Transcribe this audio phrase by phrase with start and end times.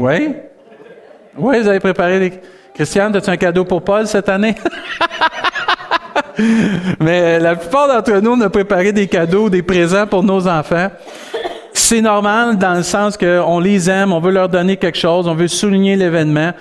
[0.00, 0.34] Oui?
[1.36, 2.32] Oui, vous avez préparé des...
[2.72, 4.54] Christiane, as-tu un cadeau pour Paul cette année?
[7.00, 10.90] Mais la plupart d'entre nous, on a préparé des cadeaux, des présents pour nos enfants.
[11.74, 15.34] C'est normal dans le sens qu'on les aime, on veut leur donner quelque chose, on
[15.34, 16.52] veut souligner l'événement.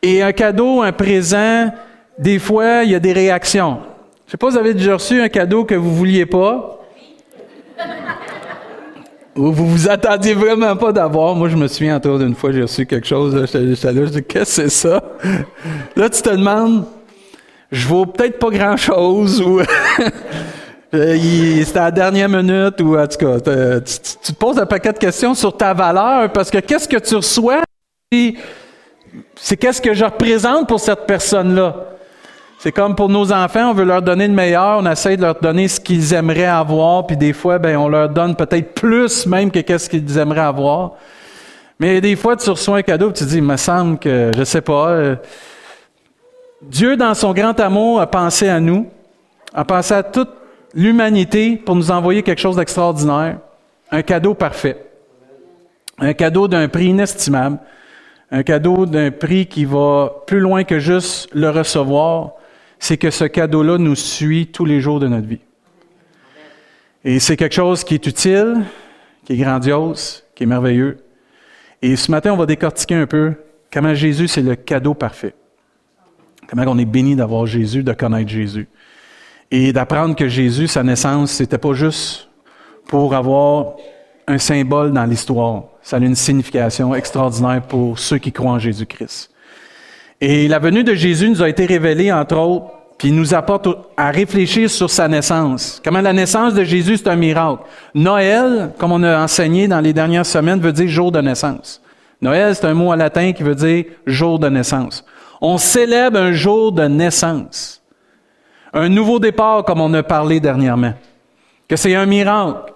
[0.00, 1.70] Et un cadeau, un présent,
[2.18, 3.80] des fois, il y a des réactions.
[4.24, 6.80] Je sais pas, vous avez déjà reçu un cadeau que vous vouliez pas?
[9.36, 11.34] Ou vous vous attendiez vraiment pas d'avoir.
[11.34, 13.46] Moi, je me souviens autour d'une fois, j'ai reçu quelque chose.
[13.52, 15.02] J'étais là, je dis, qu'est-ce que c'est ça?
[15.94, 16.84] Là, tu te demandes,
[17.70, 19.60] je vaux peut-être pas grand-chose ou
[20.92, 24.98] c'était à la dernière minute ou en tout cas, tu, te poses un paquet de
[24.98, 27.62] questions sur ta valeur parce que qu'est-ce que tu reçois?
[28.10, 31.95] C'est qu'est-ce que je représente pour cette personne-là?
[32.66, 35.36] C'est comme pour nos enfants, on veut leur donner le meilleur, on essaie de leur
[35.36, 39.52] donner ce qu'ils aimeraient avoir, puis des fois, ben, on leur donne peut-être plus même
[39.52, 40.94] que qu'est-ce qu'ils aimeraient avoir.
[41.78, 44.32] Mais des fois, tu reçois un cadeau, et tu te dis, il me semble que,
[44.36, 45.14] je sais pas, euh,
[46.60, 48.88] Dieu, dans son grand amour, a pensé à nous,
[49.54, 50.30] a pensé à toute
[50.74, 53.38] l'humanité pour nous envoyer quelque chose d'extraordinaire,
[53.92, 54.76] un cadeau parfait,
[56.00, 57.58] un cadeau d'un prix inestimable,
[58.32, 62.32] un cadeau d'un prix qui va plus loin que juste le recevoir,
[62.78, 65.40] c'est que ce cadeau-là nous suit tous les jours de notre vie.
[67.04, 68.64] Et c'est quelque chose qui est utile,
[69.24, 70.98] qui est grandiose, qui est merveilleux.
[71.82, 73.34] Et ce matin, on va décortiquer un peu
[73.72, 75.34] comment Jésus, c'est le cadeau parfait.
[76.48, 78.68] Comment on est béni d'avoir Jésus, de connaître Jésus.
[79.50, 82.28] Et d'apprendre que Jésus, sa naissance, c'était pas juste
[82.88, 83.76] pour avoir
[84.26, 85.64] un symbole dans l'histoire.
[85.82, 89.30] Ça a une signification extraordinaire pour ceux qui croient en Jésus-Christ.
[90.20, 92.66] Et la venue de Jésus nous a été révélée, entre autres,
[92.98, 95.80] puis nous apporte à réfléchir sur sa naissance.
[95.84, 97.62] Comment la naissance de Jésus, c'est un miracle.
[97.94, 101.82] Noël, comme on a enseigné dans les dernières semaines, veut dire jour de naissance.
[102.22, 105.04] Noël, c'est un mot en latin qui veut dire jour de naissance.
[105.42, 107.82] On célèbre un jour de naissance.
[108.72, 110.94] Un nouveau départ, comme on a parlé dernièrement.
[111.68, 112.72] Que c'est un miracle.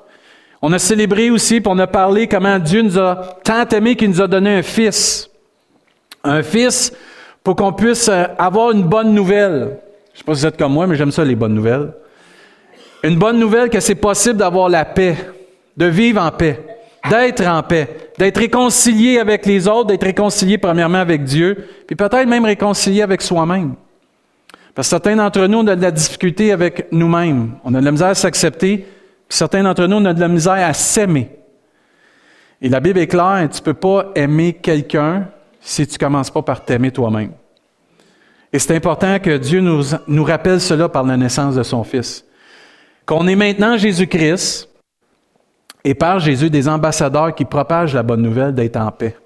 [0.60, 4.10] On a célébré aussi, puis on a parlé comment Dieu nous a tant aimé qu'il
[4.10, 5.30] nous a donné un fils.
[6.22, 6.92] Un fils
[7.42, 9.78] pour qu'on puisse euh, avoir une bonne nouvelle.
[10.12, 11.92] Je ne sais pas si vous êtes comme moi, mais j'aime ça, les bonnes nouvelles.
[13.02, 15.16] Une bonne nouvelle que c'est possible d'avoir la paix,
[15.76, 16.58] de vivre en paix,
[17.08, 22.26] d'être en paix, d'être réconcilié avec les autres, d'être réconcilié premièrement avec Dieu, puis peut-être
[22.26, 23.74] même réconcilié avec soi-même.
[24.74, 27.52] Parce que certains d'entre nous, ont de la difficulté avec nous-mêmes.
[27.64, 28.78] On a de la misère à s'accepter,
[29.28, 31.30] puis certains d'entre nous, ont de la misère à s'aimer.
[32.60, 35.28] Et la Bible est claire, tu ne peux pas aimer quelqu'un
[35.60, 37.32] si tu ne commences pas par t'aimer toi-même.
[38.52, 42.24] Et c'est important que Dieu nous, nous rappelle cela par la naissance de son Fils.
[43.06, 44.68] Qu'on est maintenant Jésus-Christ
[45.84, 49.16] et par Jésus des ambassadeurs qui propagent la bonne nouvelle d'être en paix.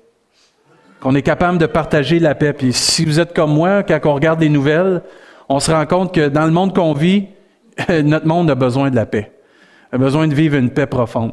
[1.01, 2.53] Qu'on est capable de partager la paix.
[2.53, 5.03] Puis si vous êtes comme moi, quand on regarde les nouvelles,
[5.49, 7.29] on se rend compte que dans le monde qu'on vit,
[8.05, 9.33] notre monde a besoin de la paix,
[9.93, 11.33] a besoin de vivre une paix profonde.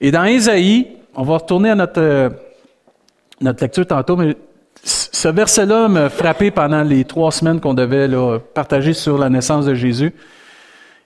[0.00, 2.30] Et dans Ésaïe, on va retourner à notre, euh,
[3.40, 4.36] notre lecture tantôt, mais
[4.82, 8.08] ce verset-là m'a frappé pendant les trois semaines qu'on devait
[8.54, 10.12] partager sur la naissance de Jésus.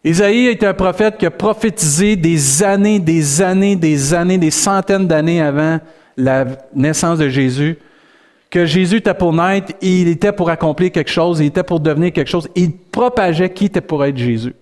[0.05, 5.07] Isaïe est un prophète qui a prophétisé des années, des années, des années, des centaines
[5.07, 5.79] d'années avant
[6.17, 6.45] la
[6.75, 7.79] naissance de Jésus,
[8.51, 12.13] que Jésus était pour naître, il était pour accomplir quelque chose, il était pour devenir
[12.13, 14.55] quelque chose, il propageait qui était pour être Jésus.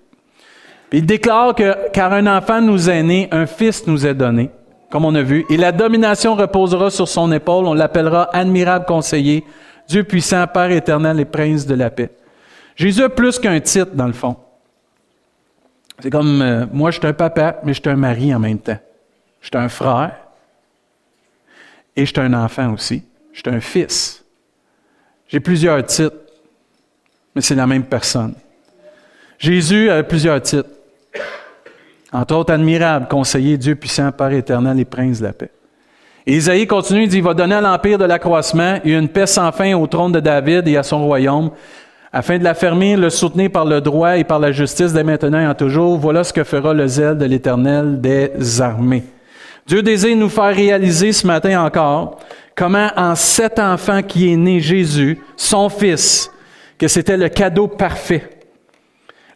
[0.92, 4.50] Il déclare que car un enfant nous est né, un fils nous est donné
[4.90, 7.66] comme on a vu, et la domination reposera sur son épaule.
[7.66, 9.44] On l'appellera admirable conseiller,
[9.88, 12.10] Dieu puissant, Père éternel et prince de la paix.
[12.76, 14.36] Jésus a plus qu'un titre, dans le fond.
[16.00, 18.58] C'est comme, euh, moi, je suis un papa, mais je suis un mari en même
[18.58, 18.78] temps.
[19.40, 20.16] Je suis un frère
[21.96, 23.02] et je suis un enfant aussi.
[23.32, 24.24] Je un fils.
[25.28, 26.16] J'ai plusieurs titres,
[27.34, 28.34] mais c'est la même personne.
[29.38, 30.68] Jésus a plusieurs titres.
[32.12, 35.50] Entre autres, admirable, conseiller, Dieu puissant, Père éternel et prince de la paix.
[36.26, 39.26] Et Isaïe continue, il dit, il va donner à l'empire de l'accroissement et une paix
[39.26, 41.50] sans fin au trône de David et à son royaume,
[42.12, 45.46] afin de l'affermir, le soutenir par le droit et par la justice dès maintenant et
[45.46, 45.96] en toujours.
[45.98, 49.04] Voilà ce que fera le zèle de l'Éternel des armées.
[49.66, 52.18] Dieu désire nous faire réaliser ce matin encore
[52.56, 56.30] comment en cet enfant qui est né, Jésus, son fils,
[56.76, 58.28] que c'était le cadeau parfait,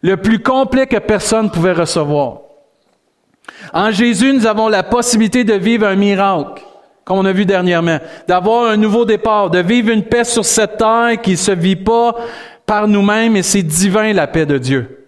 [0.01, 2.44] le plus complet que personne pouvait recevoir.
[3.73, 6.63] En Jésus, nous avons la possibilité de vivre un miracle,
[7.03, 10.77] comme on a vu dernièrement, d'avoir un nouveau départ, de vivre une paix sur cette
[10.77, 12.15] terre qui ne se vit pas
[12.65, 15.05] par nous-mêmes et c'est divin la paix de Dieu.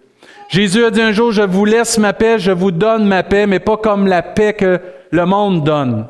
[0.48, 3.46] Jésus a dit un jour, je vous laisse ma paix, je vous donne ma paix,
[3.46, 4.80] mais pas comme la paix que
[5.10, 6.06] le monde donne.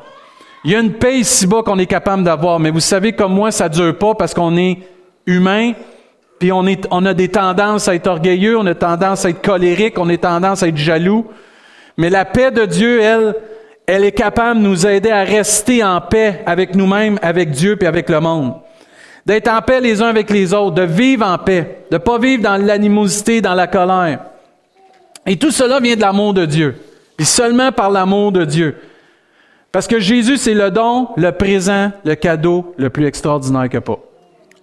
[0.63, 3.51] Il y a une paix ici-bas qu'on est capable d'avoir, mais vous savez comme moi,
[3.51, 4.79] ça dure pas parce qu'on est
[5.25, 5.73] humain,
[6.39, 9.97] puis on, on a des tendances à être orgueilleux, on a tendance à être colérique,
[9.97, 11.25] on a tendance à être jaloux.
[11.99, 13.35] Mais la paix de Dieu, elle,
[13.85, 17.89] elle est capable de nous aider à rester en paix avec nous-mêmes, avec Dieu puis
[17.89, 18.53] avec le monde.
[19.25, 22.17] D'être en paix les uns avec les autres, de vivre en paix, de ne pas
[22.17, 24.21] vivre dans l'animosité, dans la colère.
[25.25, 26.77] Et tout cela vient de l'amour de Dieu.
[27.19, 28.77] Et seulement par l'amour de Dieu.
[29.69, 33.99] Parce que Jésus, c'est le don, le présent, le cadeau le plus extraordinaire que pas.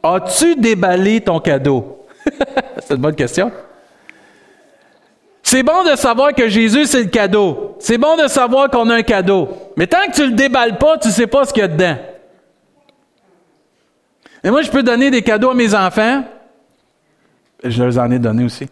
[0.03, 2.07] As-tu déballé ton cadeau?
[2.79, 3.53] c'est une bonne question.
[5.49, 7.77] C'est bon de savoir que Jésus, c'est le cadeau.
[7.79, 9.49] C'est bon de savoir qu'on a un cadeau.
[9.77, 11.97] Mais tant que tu le déballes pas, tu sais pas ce qu'il y a dedans.
[14.43, 16.25] Et moi, je peux donner des cadeaux à mes enfants.
[17.63, 18.67] Je leur en ai donné aussi,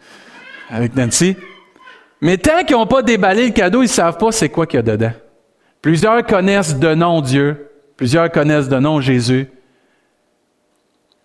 [0.68, 1.36] avec Nancy.
[2.20, 4.78] Mais tant qu'ils n'ont pas déballé le cadeau, ils ne savent pas c'est quoi qu'il
[4.78, 5.12] y a dedans.
[5.80, 9.48] Plusieurs connaissent de nom Dieu, plusieurs connaissent de nom Jésus.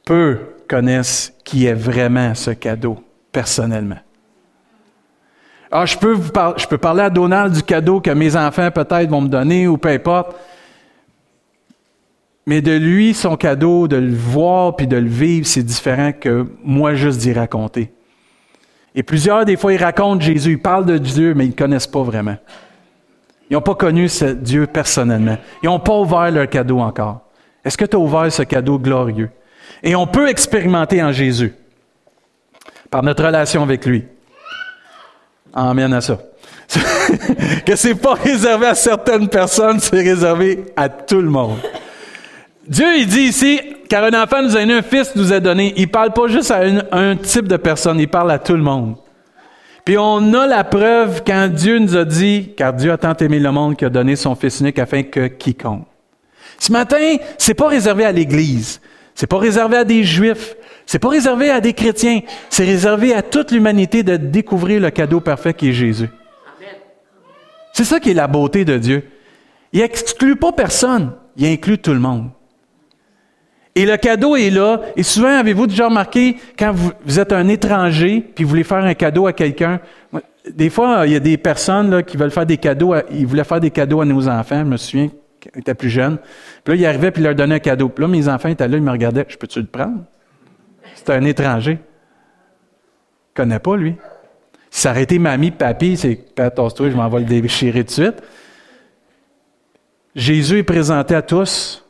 [0.05, 0.37] Peu
[0.67, 3.97] connaissent qui est vraiment ce cadeau, personnellement.
[5.71, 6.17] Ah, je peux,
[6.57, 9.77] je peux parler à Donald du cadeau que mes enfants peut-être vont me donner ou
[9.77, 10.35] peu importe.
[12.47, 16.47] Mais de lui, son cadeau, de le voir puis de le vivre, c'est différent que
[16.63, 17.91] moi juste d'y raconter.
[18.95, 21.85] Et plusieurs, des fois, ils racontent Jésus, ils parlent de Dieu, mais ils ne connaissent
[21.85, 22.37] pas vraiment.
[23.49, 25.37] Ils n'ont pas connu ce Dieu personnellement.
[25.61, 27.21] Ils n'ont pas ouvert leur cadeau encore.
[27.63, 29.29] Est-ce que tu as ouvert ce cadeau glorieux?
[29.83, 31.53] Et on peut expérimenter en Jésus
[32.89, 34.05] par notre relation avec lui.
[35.53, 36.17] Amen à ça.
[37.65, 41.57] que c'est pas réservé à certaines personnes, c'est réservé à tout le monde.
[42.67, 43.59] Dieu, il dit ici,
[43.89, 45.73] car un enfant nous a donné, un fils nous a donné.
[45.77, 46.61] Il parle pas juste à
[46.91, 48.95] un type de personne, il parle à tout le monde.
[49.83, 53.39] Puis on a la preuve quand Dieu nous a dit, car Dieu a tant aimé
[53.39, 55.87] le monde qu'il a donné son Fils unique afin que quiconque.
[56.59, 58.81] Ce matin, c'est pas réservé à l'Église,
[59.15, 60.55] c'est pas réservé à des Juifs,
[60.89, 65.19] c'est pas réservé à des chrétiens, c'est réservé à toute l'humanité de découvrir le cadeau
[65.19, 66.09] parfait qui est Jésus.
[67.73, 69.03] C'est ça qui est la beauté de Dieu.
[69.71, 72.31] Il exclut pas personne, il inclut tout le monde.
[73.75, 74.81] Et le cadeau est là.
[74.95, 78.95] Et souvent, avez-vous déjà remarqué, quand vous, êtes un étranger, puis vous voulez faire un
[78.95, 79.79] cadeau à quelqu'un,
[80.49, 83.59] des fois, il y a des personnes qui veulent faire des cadeaux, ils voulaient faire
[83.59, 85.09] des cadeaux à nos enfants, je me souviens,
[85.39, 86.17] quand ils étaient plus jeunes.
[86.63, 87.89] Puis là, ils arrivaient, puis ils leur donnaient un cadeau.
[87.89, 89.99] Puis là, mes enfants étaient là, ils me regardaient, je peux-tu le prendre?
[91.05, 91.79] C'est un étranger.
[93.29, 93.95] Je connais pas, lui.
[94.69, 98.21] Si ça mamie, papi, c'est, toi je m'en vais le déchirer de suite.
[100.15, 101.83] Jésus est présenté à tous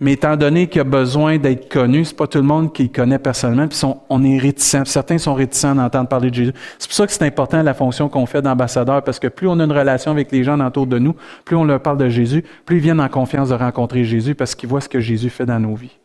[0.00, 2.88] mais étant donné qu'il a besoin d'être connu, c'est pas tout le monde qui le
[2.88, 3.78] connaît personnellement, puis
[4.08, 4.84] on est réticent.
[4.86, 6.52] Certains sont réticents d'entendre parler de Jésus.
[6.78, 9.60] C'est pour ça que c'est important la fonction qu'on fait d'ambassadeur, parce que plus on
[9.60, 11.14] a une relation avec les gens autour de nous,
[11.44, 14.54] plus on leur parle de Jésus, plus ils viennent en confiance de rencontrer Jésus, parce
[14.54, 15.99] qu'ils voient ce que Jésus fait dans nos vies.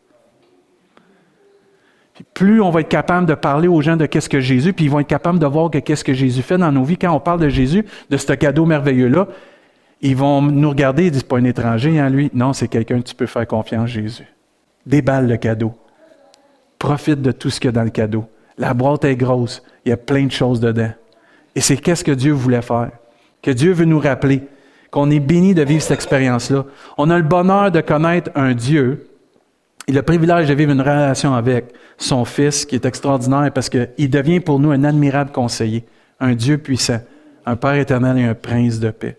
[2.34, 4.90] Plus on va être capable de parler aux gens de qu'est-ce que Jésus, puis ils
[4.90, 6.96] vont être capables de voir que qu'est-ce que Jésus fait dans nos vies.
[6.96, 9.28] Quand on parle de Jésus, de ce cadeau merveilleux-là,
[10.00, 12.30] ils vont nous regarder et dire, c'est pas un étranger, hein, lui.
[12.34, 14.26] Non, c'est quelqu'un que tu peux faire confiance, Jésus.
[14.84, 15.74] Déballe le cadeau.
[16.78, 18.26] Profite de tout ce qu'il y a dans le cadeau.
[18.58, 19.62] La boîte est grosse.
[19.84, 20.90] Il y a plein de choses dedans.
[21.54, 22.90] Et c'est qu'est-ce que Dieu voulait faire.
[23.42, 24.42] Que Dieu veut nous rappeler
[24.90, 26.64] qu'on est béni de vivre cette expérience-là.
[26.98, 29.08] On a le bonheur de connaître un Dieu
[29.88, 31.66] et le privilège de vivre une relation avec
[31.96, 35.84] son Fils qui est extraordinaire parce qu'il devient pour nous un admirable conseiller,
[36.18, 37.00] un Dieu puissant,
[37.44, 39.16] un Père éternel et un Prince de paix.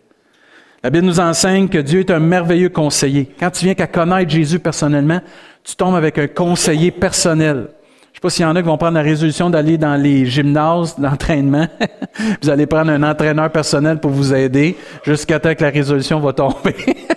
[0.83, 3.29] La Bible nous enseigne que Dieu est un merveilleux conseiller.
[3.39, 5.21] Quand tu viens qu'à connaître Jésus personnellement,
[5.63, 7.55] tu tombes avec un conseiller personnel.
[7.55, 9.95] Je ne sais pas s'il y en a qui vont prendre la résolution d'aller dans
[9.95, 11.67] les gymnases d'entraînement.
[12.41, 16.33] vous allez prendre un entraîneur personnel pour vous aider jusqu'à temps que la résolution va
[16.33, 16.75] tomber.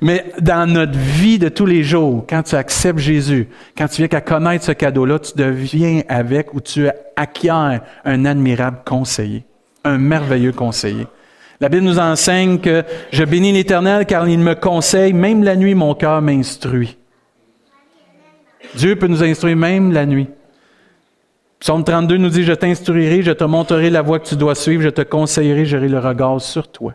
[0.00, 4.08] Mais dans notre vie de tous les jours, quand tu acceptes Jésus, quand tu viens
[4.08, 9.44] qu'à connaître ce cadeau-là, tu deviens avec ou tu acquiers un admirable conseiller,
[9.84, 11.06] un merveilleux conseiller.
[11.60, 15.76] La Bible nous enseigne que je bénis l'Éternel car il me conseille, même la nuit,
[15.76, 16.98] mon cœur m'instruit.
[18.74, 20.28] Dieu peut nous instruire même la nuit.
[21.60, 24.82] Psaume 32 nous dit, je t'instruirai, je te montrerai la voie que tu dois suivre,
[24.82, 26.94] je te conseillerai, j'aurai le regard sur toi.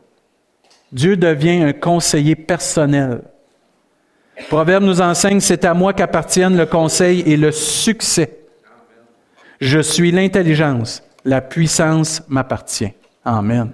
[0.91, 3.21] Dieu devient un conseiller personnel.
[4.49, 8.39] Proverbe nous enseigne, c'est à moi qu'appartiennent le conseil et le succès.
[9.59, 12.93] Je suis l'intelligence, la puissance m'appartient.
[13.25, 13.71] Amen.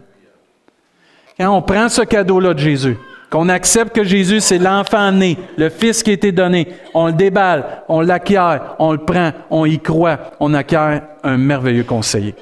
[1.37, 2.97] Quand on prend ce cadeau-là de Jésus,
[3.29, 7.13] qu'on accepte que Jésus, c'est l'enfant né, le Fils qui a été donné, on le
[7.13, 12.35] déballe, on l'acquiert, on le prend, on y croit, on acquiert un merveilleux conseiller.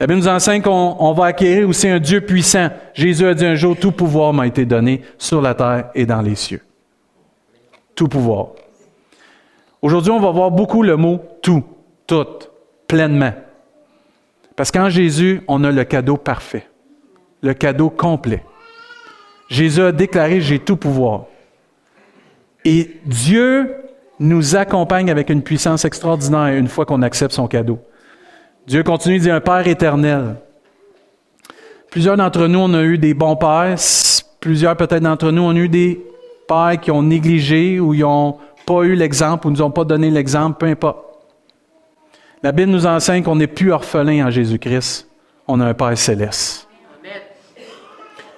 [0.00, 2.70] La Bible nous enseigne qu'on va acquérir aussi un Dieu puissant.
[2.94, 6.22] Jésus a dit un jour, tout pouvoir m'a été donné sur la terre et dans
[6.22, 6.62] les cieux.
[7.94, 8.52] tout pouvoir.
[9.82, 11.62] Aujourd'hui, on va voir beaucoup le mot tout,
[12.06, 12.26] tout,
[12.88, 13.34] pleinement.
[14.56, 16.66] Parce qu'en Jésus, on a le cadeau parfait,
[17.42, 18.42] le cadeau complet.
[19.50, 21.26] Jésus a déclaré, j'ai tout pouvoir.
[22.64, 23.74] Et Dieu
[24.18, 27.80] nous accompagne avec une puissance extraordinaire une fois qu'on accepte son cadeau.
[28.66, 30.36] Dieu continue de dire un Père éternel.
[31.90, 33.76] Plusieurs d'entre nous, on a eu des bons pères.
[34.38, 36.00] Plusieurs peut-être d'entre nous, ont eu des
[36.46, 40.10] pères qui ont négligé ou ils n'ont pas eu l'exemple ou nous ont pas donné
[40.10, 40.98] l'exemple, peu importe.
[42.42, 45.08] La Bible nous enseigne qu'on n'est plus orphelin en Jésus-Christ.
[45.48, 46.68] On a un Père céleste.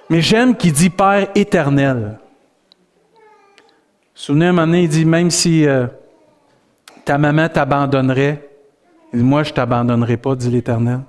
[0.09, 2.19] Mais j'aime qu'il dit Père éternel.
[4.15, 5.87] Souvenez, un moment donné, il dit même si euh,
[7.05, 8.49] ta maman t'abandonnerait,
[9.21, 11.01] moi je ne t'abandonnerai pas, dit l'Éternel.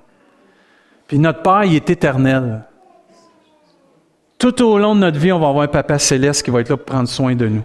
[1.07, 2.65] Puis notre Père, il est éternel.
[4.39, 6.69] Tout au long de notre vie, on va avoir un Papa céleste qui va être
[6.69, 7.65] là pour prendre soin de nous,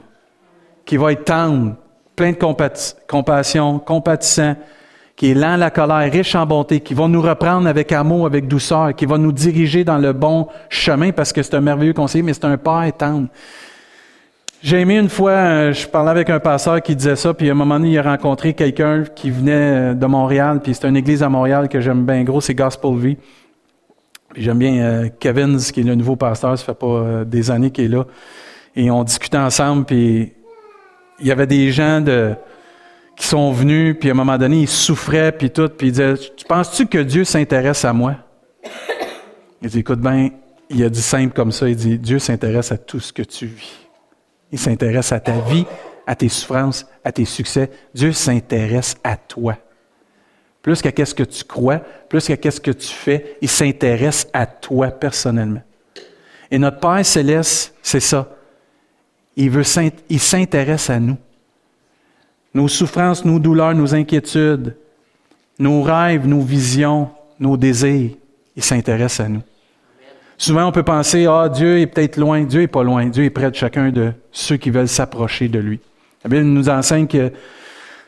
[0.86, 1.76] qui va être tendre,
[2.16, 2.38] plein de
[3.08, 4.56] compassion, compatissant,
[5.16, 8.26] qui est lent à la colère, riche en bonté, qui va nous reprendre avec amour,
[8.26, 11.94] avec douceur, qui va nous diriger dans le bon chemin parce que c'est un merveilleux
[11.94, 13.28] conseiller, mais c'est un Père tendre.
[14.62, 17.54] J'ai aimé une fois, euh, je parlais avec un pasteur qui disait ça, puis à
[17.54, 20.98] un moment donné, il a rencontré quelqu'un qui venait euh, de Montréal, puis c'est une
[20.98, 23.18] église à Montréal que j'aime bien gros, c'est Gospel Vie.
[24.36, 27.86] J'aime bien euh, Kevin, qui est le nouveau pasteur, ça fait pas des années qu'il
[27.86, 28.06] est là.
[28.76, 30.34] Et on discutait ensemble, puis
[31.22, 32.04] il y avait des gens
[33.16, 36.16] qui sont venus, puis à un moment donné, ils souffraient, puis tout, puis ils disaient,
[36.36, 38.16] tu penses-tu que Dieu s'intéresse à moi?
[39.62, 40.32] Il dit, écoute bien,
[40.70, 43.46] il a dit simple comme ça, il dit, Dieu s'intéresse à tout ce que tu
[43.46, 43.89] vis.
[44.52, 45.66] Il s'intéresse à ta vie,
[46.08, 47.70] à tes souffrances, à tes succès.
[47.94, 49.58] Dieu s'intéresse à toi.
[50.62, 51.80] Plus qu'à ce que tu crois,
[52.10, 55.62] plus qu'à ce que tu fais, il s'intéresse à toi personnellement.
[56.52, 58.28] Et notre Père céleste, c'est ça.
[59.36, 59.52] Il,
[60.10, 61.18] il s'intéresse à nous.
[62.54, 64.76] Nos souffrances, nos douleurs, nos inquiétudes,
[65.60, 68.12] nos rêves, nos visions, nos désirs,
[68.56, 69.44] il s'intéresse à nous.
[70.40, 72.44] Souvent, on peut penser, ah, Dieu est peut-être loin.
[72.44, 73.06] Dieu n'est pas loin.
[73.08, 75.82] Dieu est près de chacun de ceux qui veulent s'approcher de lui.
[76.24, 77.34] La Bible nous enseigne que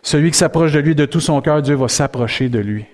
[0.01, 2.85] celui qui s'approche de lui de tout son cœur, Dieu va s'approcher de lui.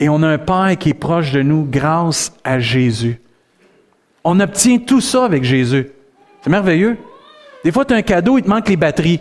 [0.00, 3.20] Et on a un Père qui est proche de nous grâce à Jésus.
[4.24, 5.90] On obtient tout ça avec Jésus.
[6.42, 6.96] C'est merveilleux.
[7.62, 9.20] Des fois, tu as un cadeau, il te manque les batteries.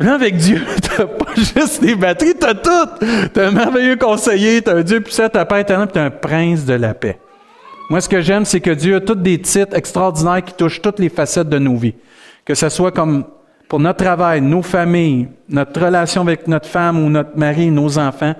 [0.00, 3.06] Là, avec Dieu, tu n'as pas juste les batteries, tu as tout.
[3.32, 5.88] Tu as un merveilleux conseiller, tu as un Dieu puissant, tu as un Père éternel,
[5.90, 7.18] tu as un prince de la paix.
[7.90, 11.00] Moi, ce que j'aime, c'est que Dieu a tous des titres extraordinaires qui touchent toutes
[11.00, 11.96] les facettes de nos vies.
[12.44, 13.24] Que ce soit comme
[13.68, 18.36] pour notre travail, nos familles, notre relation avec notre femme ou notre mari, nos enfants.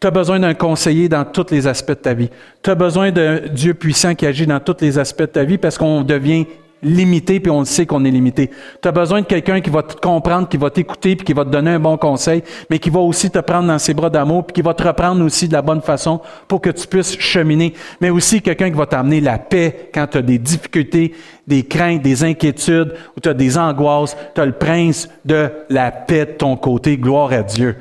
[0.00, 2.30] Tu as besoin d'un conseiller dans tous les aspects de ta vie.
[2.60, 5.58] Tu as besoin d'un Dieu puissant qui agit dans tous les aspects de ta vie
[5.58, 6.44] parce qu'on devient
[6.82, 8.50] limité, puis on le sait qu'on est limité.
[8.80, 11.44] Tu as besoin de quelqu'un qui va te comprendre, qui va t'écouter, puis qui va
[11.44, 14.44] te donner un bon conseil, mais qui va aussi te prendre dans ses bras d'amour,
[14.44, 17.74] puis qui va te reprendre aussi de la bonne façon pour que tu puisses cheminer.
[18.00, 21.14] Mais aussi quelqu'un qui va t'amener la paix quand tu as des difficultés,
[21.46, 24.16] des craintes, des inquiétudes, ou tu as des angoisses.
[24.34, 26.96] Tu as le prince de la paix de ton côté.
[26.96, 27.76] Gloire à Dieu.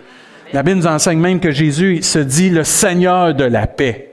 [0.53, 4.10] La Bible nous enseigne même que Jésus se dit le Seigneur de la paix.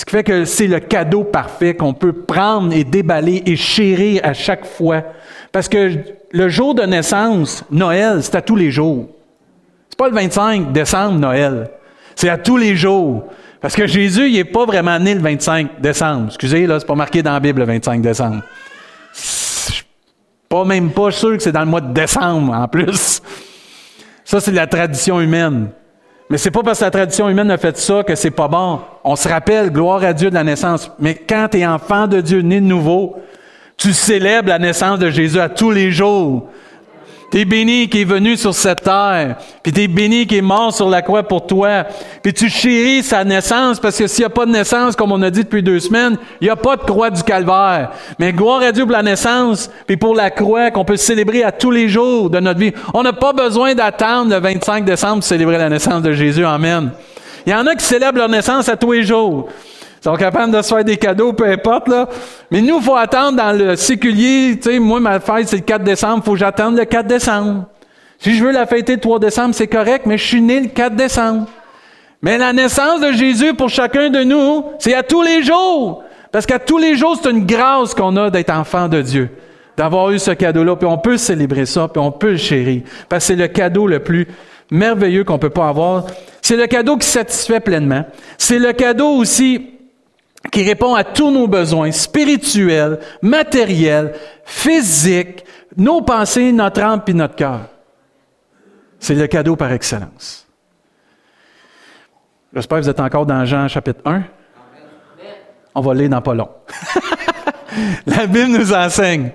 [0.00, 4.22] Ce qui fait que c'est le cadeau parfait qu'on peut prendre et déballer et chérir
[4.24, 5.02] à chaque fois.
[5.52, 5.90] Parce que
[6.30, 9.08] le jour de naissance, Noël, c'est à tous les jours.
[9.90, 11.68] C'est pas le 25 décembre, Noël.
[12.16, 13.24] C'est à tous les jours.
[13.60, 16.28] Parce que Jésus, il n'est pas vraiment né le 25 décembre.
[16.28, 18.42] Excusez, là, c'est pas marqué dans la Bible le 25 décembre.
[20.48, 23.20] Pas même pas sûr que c'est dans le mois de décembre, en plus.
[24.24, 25.68] Ça, c'est la tradition humaine.
[26.30, 28.78] Mais c'est pas parce que la tradition humaine a fait ça que c'est pas bon.
[29.02, 30.88] On se rappelle, gloire à Dieu de la naissance.
[31.00, 33.16] Mais quand tu es enfant de Dieu, né de nouveau,
[33.76, 36.48] tu célèbres la naissance de Jésus à tous les jours.
[37.30, 40.88] T'es béni qui est venu sur cette terre, puis t'es béni qui est mort sur
[40.88, 41.84] la croix pour toi,
[42.22, 45.22] puis tu chéris sa naissance, parce que s'il n'y a pas de naissance, comme on
[45.22, 47.92] a dit depuis deux semaines, il n'y a pas de croix du calvaire.
[48.18, 51.52] Mais gloire à Dieu pour la naissance, puis pour la croix qu'on peut célébrer à
[51.52, 52.72] tous les jours de notre vie.
[52.94, 56.44] On n'a pas besoin d'attendre le 25 décembre pour célébrer la naissance de Jésus.
[56.44, 56.90] Amen.
[57.46, 59.48] Il y en a qui célèbrent leur naissance à tous les jours.
[60.00, 62.08] Sont capables de se faire des cadeaux, peu importe, là.
[62.50, 64.58] Mais nous, il faut attendre dans le séculier.
[64.60, 66.24] Tu sais, moi, ma fête, c'est le 4 décembre.
[66.24, 67.66] Faut que j'attende le 4 décembre.
[68.18, 70.68] Si je veux la fêter le 3 décembre, c'est correct, mais je suis né le
[70.68, 71.46] 4 décembre.
[72.22, 76.02] Mais la naissance de Jésus pour chacun de nous, c'est à tous les jours.
[76.32, 79.30] Parce qu'à tous les jours, c'est une grâce qu'on a d'être enfant de Dieu.
[79.76, 82.82] D'avoir eu ce cadeau-là, puis on peut célébrer ça, puis on peut le chérir.
[83.08, 84.28] Parce que c'est le cadeau le plus
[84.70, 86.06] merveilleux qu'on peut pas avoir.
[86.42, 88.04] C'est le cadeau qui satisfait pleinement.
[88.36, 89.70] C'est le cadeau aussi
[90.50, 95.44] qui répond à tous nos besoins spirituels, matériels, physiques,
[95.76, 97.60] nos pensées, notre âme puis notre cœur.
[98.98, 100.46] C'est le cadeau par excellence.
[102.54, 104.22] J'espère que vous êtes encore dans Jean chapitre 1.
[105.74, 106.48] On va lire dans pas long.
[108.06, 109.30] La Bible nous enseigne.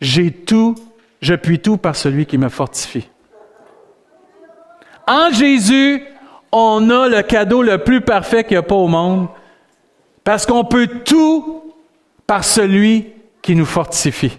[0.00, 0.74] J'ai tout,
[1.20, 3.08] je puis tout par celui qui me fortifie.
[5.06, 6.02] En Jésus,
[6.50, 9.28] on a le cadeau le plus parfait qu'il n'y a pas au monde,
[10.24, 11.62] parce qu'on peut tout
[12.26, 13.06] par celui
[13.42, 14.38] qui nous fortifie.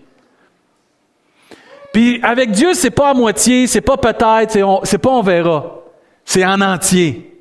[1.94, 5.76] Puis avec Dieu, c'est pas à moitié, c'est pas peut-être, c'est pas on verra.
[6.26, 7.32] C'est en entier.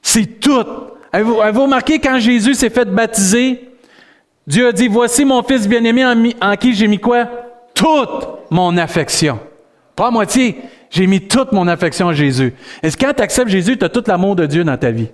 [0.00, 0.64] C'est tout.
[1.12, 3.68] Avez-vous remarqué quand Jésus s'est fait baptiser,
[4.46, 7.26] Dieu a dit, voici mon fils bien-aimé en, en, qui j'ai mis quoi?
[7.74, 9.40] Toute mon affection.
[9.96, 10.58] Pas à moitié.
[10.90, 12.54] J'ai mis toute mon affection à Jésus.
[12.82, 15.08] Est-ce que quand tu acceptes Jésus, tu as tout l'amour de Dieu dans ta vie?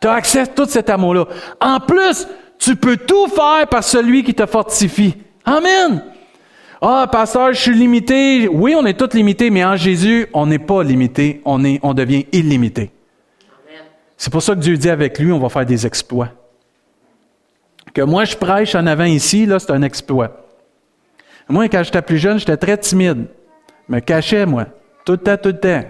[0.00, 1.26] Tu as accès à tout cet amour-là.
[1.60, 2.26] En plus,
[2.58, 5.14] tu peux tout faire par celui qui te fortifie.
[5.44, 6.02] Amen.
[6.80, 8.48] Ah, pasteur, je suis limité.
[8.48, 11.42] Oui, on est tous limités, mais en Jésus, on n'est pas limité.
[11.44, 12.90] On, est, on devient illimité.
[14.16, 16.28] C'est pour ça que Dieu dit avec lui, on va faire des exploits.
[17.92, 20.46] Que moi, je prêche en avant ici, là, c'est un exploit.
[21.48, 23.26] Moi, quand j'étais plus jeune, j'étais très timide.
[23.88, 24.66] Je me cachais, moi.
[25.04, 25.82] Tout le temps, tout le temps.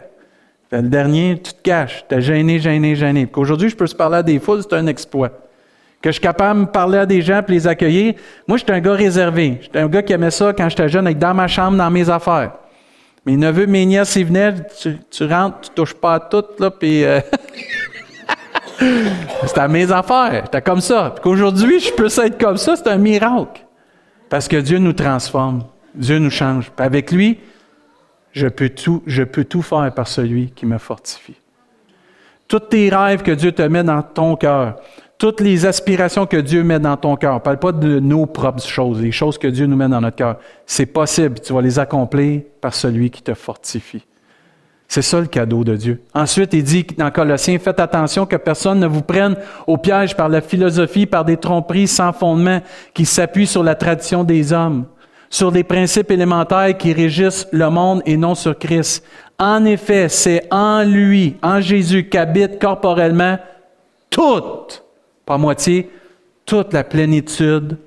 [0.70, 2.04] Le dernier, tu te caches.
[2.08, 3.28] Tu es gêné, gêné, gêné.
[3.34, 5.30] Aujourd'hui, je peux se parler à des foules, c'est un exploit.
[6.00, 8.14] Que je suis capable de parler à des gens et les accueillir.
[8.46, 9.58] Moi, j'étais un gars réservé.
[9.60, 12.08] J'étais un gars qui aimait ça quand j'étais jeune, avec dans ma chambre, dans mes
[12.08, 12.52] affaires.
[13.26, 14.54] Mes neveux, mes nièces, ils venaient,
[15.10, 17.04] tu, rentres, tu touches pas à tout, là, puis...
[17.04, 17.20] Euh,
[19.46, 20.42] c'était mes affaires.
[20.44, 21.14] C'était comme ça.
[21.22, 23.60] Qu'aujourd'hui, je peux être comme ça, c'est un miracle.
[24.30, 25.64] Parce que Dieu nous transforme.
[25.94, 26.70] Dieu nous change.
[26.70, 27.38] Puis avec lui,
[28.32, 31.36] je peux tout, faire par celui qui me fortifie.
[32.48, 34.76] Tous tes rêves que Dieu te met dans ton cœur,
[35.18, 39.00] toutes les aspirations que Dieu met dans ton cœur, parle pas de nos propres choses,
[39.00, 40.38] les choses que Dieu nous met dans notre cœur.
[40.66, 44.02] C'est possible, tu vas les accomplir par celui qui te fortifie.
[44.88, 46.02] C'est ça le cadeau de Dieu.
[46.14, 49.36] Ensuite, il dit dans Colossiens, faites attention que personne ne vous prenne
[49.68, 52.60] au piège par la philosophie, par des tromperies sans fondement
[52.92, 54.86] qui s'appuient sur la tradition des hommes
[55.30, 59.04] sur des principes élémentaires qui régissent le monde et non sur Christ.
[59.38, 63.38] En effet, c'est en lui, en Jésus, qu'habite corporellement
[64.10, 64.84] toute,
[65.24, 65.88] pas moitié,
[66.44, 67.78] toute la plénitude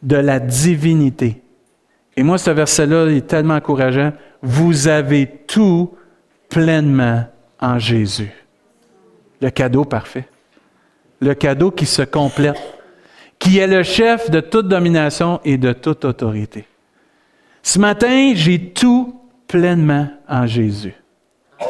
[0.00, 1.42] de la divinité.
[2.16, 4.12] Et moi, ce verset-là est tellement encourageant.
[4.40, 5.90] Vous avez tout
[6.48, 7.24] pleinement
[7.60, 8.30] en Jésus.
[9.42, 10.26] Le cadeau parfait.
[11.20, 12.79] Le cadeau qui se complète
[13.40, 16.66] qui est le chef de toute domination et de toute autorité.
[17.62, 20.94] Ce matin, j'ai tout pleinement en Jésus.
[21.60, 21.66] Je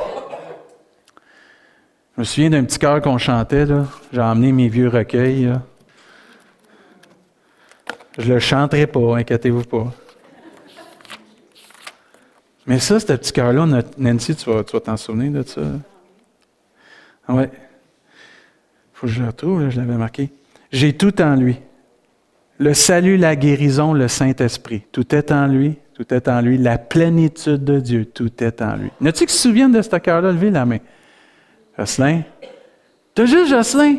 [2.19, 3.87] me souviens d'un petit cœur qu'on chantait, là.
[4.13, 5.63] J'ai emmené mes vieux recueils, là.
[8.19, 9.95] Je le chanterai pas, inquiétez-vous pas.
[12.67, 15.63] Mais ça, ce petit cœur-là, Nancy, tu vas, t'en souvenir de ça?
[17.29, 17.51] Ouais.
[18.93, 20.31] Faut que je le retrouve, je l'avais marqué.
[20.71, 21.59] J'ai tout en lui.
[22.59, 24.83] Le salut, la guérison, le Saint-Esprit.
[24.93, 26.59] Tout est en lui, tout est en lui.
[26.59, 28.91] La plénitude de Dieu, tout est en lui.
[29.01, 30.33] N'as-tu qui se souviennent de ce cœur-là?
[30.33, 30.79] Levez la main.
[31.79, 32.23] Jocelyn?
[33.15, 33.97] T'as juste Jocelyn?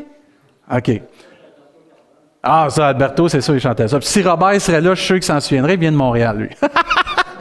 [0.71, 1.01] OK.
[2.43, 3.99] Ah, ça, Alberto, c'est ça, il chantait ça.
[4.01, 6.49] Si Robert serait là, je suis sûr qu'il s'en souviendrait, il vient de Montréal, lui.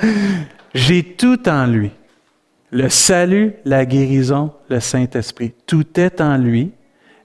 [0.74, 1.90] J'ai tout en lui.
[2.70, 5.52] Le salut, la guérison, le Saint-Esprit.
[5.66, 6.72] Tout est en lui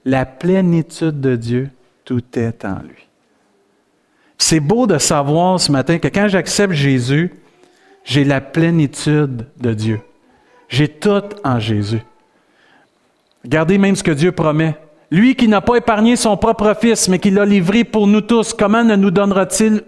[0.04, 1.70] la plénitude de Dieu,
[2.06, 3.08] tout est en lui.
[4.38, 7.34] C'est beau de savoir ce matin que quand j'accepte Jésus,
[8.04, 10.00] j'ai la plénitude de Dieu.
[10.68, 12.00] J'ai tout en Jésus.
[13.44, 14.76] Regardez même ce que Dieu promet.
[15.10, 18.54] Lui qui n'a pas épargné son propre Fils, mais qui l'a livré pour nous tous,
[18.54, 19.82] comment ne nous donnera-t-il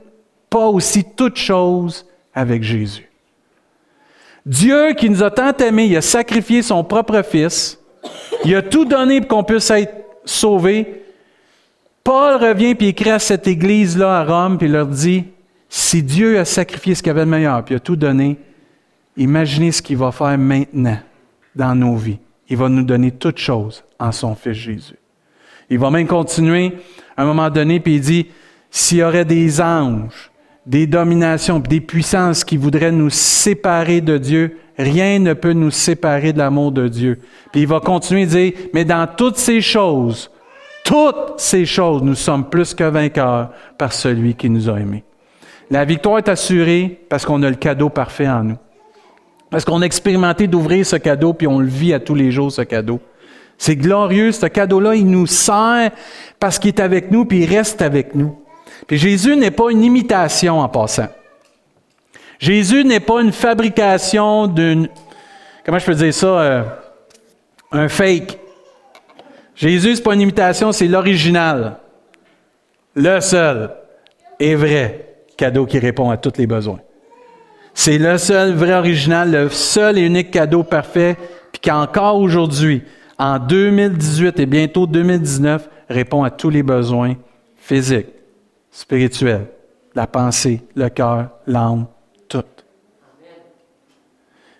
[0.50, 2.04] pas aussi toutes choses
[2.34, 3.08] avec Jésus?
[4.44, 7.78] Dieu qui nous a tant aimés, il a sacrifié son propre Fils,
[8.44, 11.04] il a tout donné pour qu'on puisse être sauvé.
[12.08, 15.24] Paul revient puis écrit à cette église-là à Rome, puis leur dit,
[15.68, 18.38] si Dieu a sacrifié ce qu'il avait de meilleur, puis a tout donné,
[19.18, 20.96] imaginez ce qu'il va faire maintenant
[21.54, 22.18] dans nos vies.
[22.48, 24.94] Il va nous donner toutes choses en son Fils Jésus.
[25.68, 26.78] Il va même continuer
[27.14, 28.26] à un moment donné, puis il dit,
[28.70, 30.30] s'il y aurait des anges,
[30.64, 36.32] des dominations, des puissances qui voudraient nous séparer de Dieu, rien ne peut nous séparer
[36.32, 37.18] de l'amour de Dieu.
[37.52, 40.30] Puis il va continuer à dire, mais dans toutes ces choses,
[40.88, 45.04] toutes ces choses, nous sommes plus que vainqueurs par celui qui nous a aimés.
[45.70, 48.56] La victoire est assurée parce qu'on a le cadeau parfait en nous.
[49.50, 52.50] Parce qu'on a expérimenté d'ouvrir ce cadeau, puis on le vit à tous les jours,
[52.50, 53.00] ce cadeau.
[53.58, 55.90] C'est glorieux, ce cadeau-là, il nous sert
[56.40, 58.38] parce qu'il est avec nous, puis il reste avec nous.
[58.86, 61.08] Puis Jésus n'est pas une imitation en passant.
[62.38, 64.88] Jésus n'est pas une fabrication d'une...
[65.66, 66.26] Comment je peux dire ça?
[66.26, 66.62] Euh,
[67.72, 68.38] un fake.
[69.58, 71.78] Jésus, ce n'est pas une imitation, c'est l'original.
[72.94, 73.70] Le seul
[74.38, 76.78] et vrai cadeau qui répond à tous les besoins.
[77.74, 81.16] C'est le seul vrai original, le seul et unique cadeau parfait,
[81.50, 82.82] puis qui encore aujourd'hui,
[83.18, 87.16] en 2018 et bientôt 2019, répond à tous les besoins
[87.56, 88.06] physiques,
[88.70, 89.46] spirituels,
[89.94, 91.86] la pensée, le cœur, l'âme,
[92.28, 92.44] tout.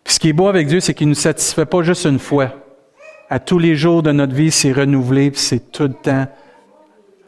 [0.05, 2.53] Ce qui est beau avec Dieu, c'est qu'il ne nous satisfait pas juste une fois.
[3.31, 6.27] À tous les jours de notre vie, c'est renouvelé, c'est tout le temps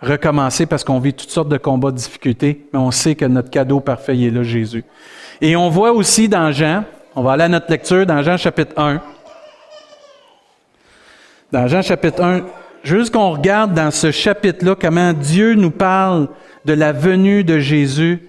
[0.01, 3.51] recommencer parce qu'on vit toutes sortes de combats, de difficultés, mais on sait que notre
[3.51, 4.83] cadeau parfait est là, Jésus.
[5.43, 6.85] Et on voit aussi dans Jean,
[7.15, 9.03] on va aller à notre lecture dans Jean chapitre 1.
[11.53, 12.47] Dans Jean chapitre 1,
[12.83, 16.29] juste qu'on regarde dans ce chapitre-là comment Dieu nous parle
[16.65, 18.23] de la venue de Jésus.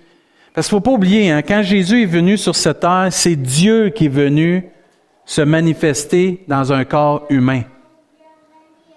[0.53, 3.38] Parce qu'il ne faut pas oublier, hein, quand Jésus est venu sur cette terre, c'est
[3.38, 4.65] Dieu qui est venu
[5.32, 7.62] se manifester dans un corps humain.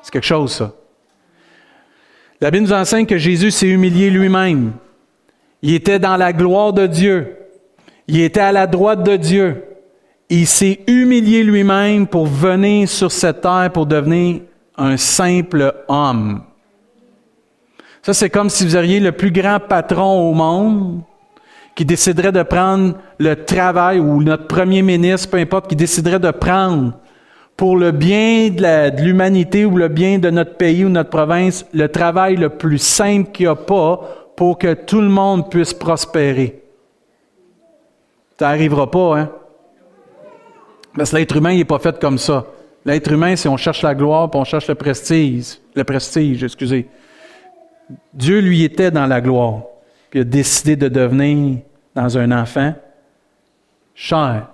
[0.03, 0.73] C'est quelque chose, ça.
[2.41, 4.73] La Bible nous enseigne que Jésus s'est humilié lui-même.
[5.63, 7.37] Il était dans la gloire de Dieu.
[8.09, 9.63] Il était à la droite de Dieu.
[10.29, 14.41] Il s'est humilié lui-même pour venir sur cette terre pour devenir
[14.77, 16.43] un simple homme.
[18.03, 21.05] Ça, c'est comme si vous auriez le plus grand patron au monde
[21.75, 26.31] qui déciderait de prendre le travail, ou notre premier ministre, peu importe, qui déciderait de
[26.31, 26.95] prendre
[27.57, 31.89] pour le bien de l'humanité ou le bien de notre pays ou notre province, le
[31.89, 34.01] travail le plus simple qu'il n'y a pas
[34.37, 36.63] pour que tout le monde puisse prospérer.
[38.39, 39.31] Ça n'arrivera pas, hein?
[40.97, 42.47] Parce que l'être humain, il n'est pas fait comme ça.
[42.85, 45.59] L'être humain, c'est on cherche la gloire, puis on cherche le prestige.
[45.75, 46.89] Le prestige, excusez.
[48.13, 49.63] Dieu, lui, était dans la gloire,
[50.15, 51.59] puis a décidé de devenir
[51.93, 52.73] dans un enfant
[53.97, 54.47] cher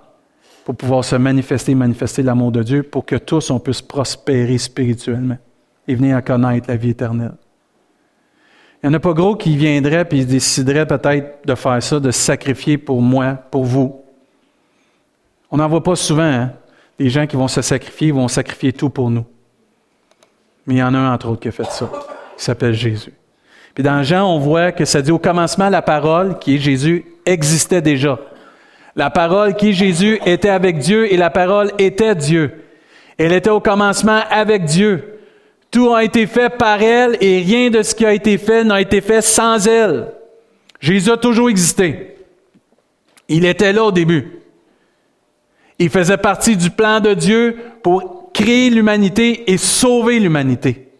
[0.65, 5.37] pour pouvoir se manifester, manifester l'amour de Dieu, pour que tous on puisse prospérer spirituellement
[5.87, 7.35] et venir à connaître la vie éternelle.
[8.81, 12.09] Il n'y en a pas gros qui viendrait puis déciderait peut-être de faire ça, de
[12.09, 14.01] sacrifier pour moi, pour vous.
[15.51, 16.53] On n'en voit pas souvent, hein?
[16.97, 19.25] des gens qui vont se sacrifier, vont sacrifier tout pour nous.
[20.65, 21.87] Mais il y en a un, entre autres, qui a fait ça,
[22.35, 23.13] qui s'appelle Jésus.
[23.73, 27.05] Puis dans Jean, on voit que ça dit au commencement, la parole, qui est Jésus,
[27.25, 28.19] existait déjà.
[28.95, 32.51] La parole qui est Jésus était avec Dieu et la parole était Dieu.
[33.17, 35.19] Elle était au commencement avec Dieu.
[35.69, 38.81] Tout a été fait par elle et rien de ce qui a été fait n'a
[38.81, 40.07] été fait sans elle.
[40.81, 42.17] Jésus a toujours existé.
[43.29, 44.39] Il était là au début.
[45.79, 50.90] Il faisait partie du plan de Dieu pour créer l'humanité et sauver l'humanité.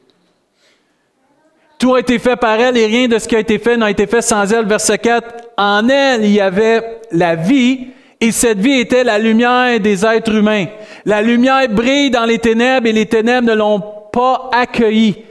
[1.82, 3.90] Tout a été fait par elle et rien de ce qui a été fait n'a
[3.90, 4.68] été fait sans elle.
[4.68, 5.28] Verset 4.
[5.58, 7.88] En elle, il y avait la vie
[8.20, 10.68] et cette vie était la lumière des êtres humains.
[11.06, 13.82] La lumière brille dans les ténèbres et les ténèbres ne l'ont
[14.14, 15.26] pas accueilli.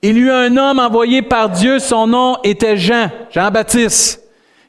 [0.00, 4.22] Il y eut un homme envoyé par Dieu, son nom était Jean, Jean-Baptiste,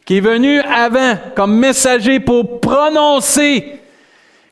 [0.04, 3.80] qui est venu avant comme messager pour prononcer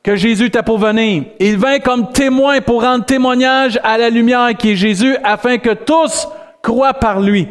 [0.02, 1.24] que Jésus était pour venir.
[1.40, 5.74] Il vint comme témoin pour rendre témoignage à la lumière qui est Jésus, afin que
[5.74, 6.26] tous
[6.62, 7.48] croient par lui.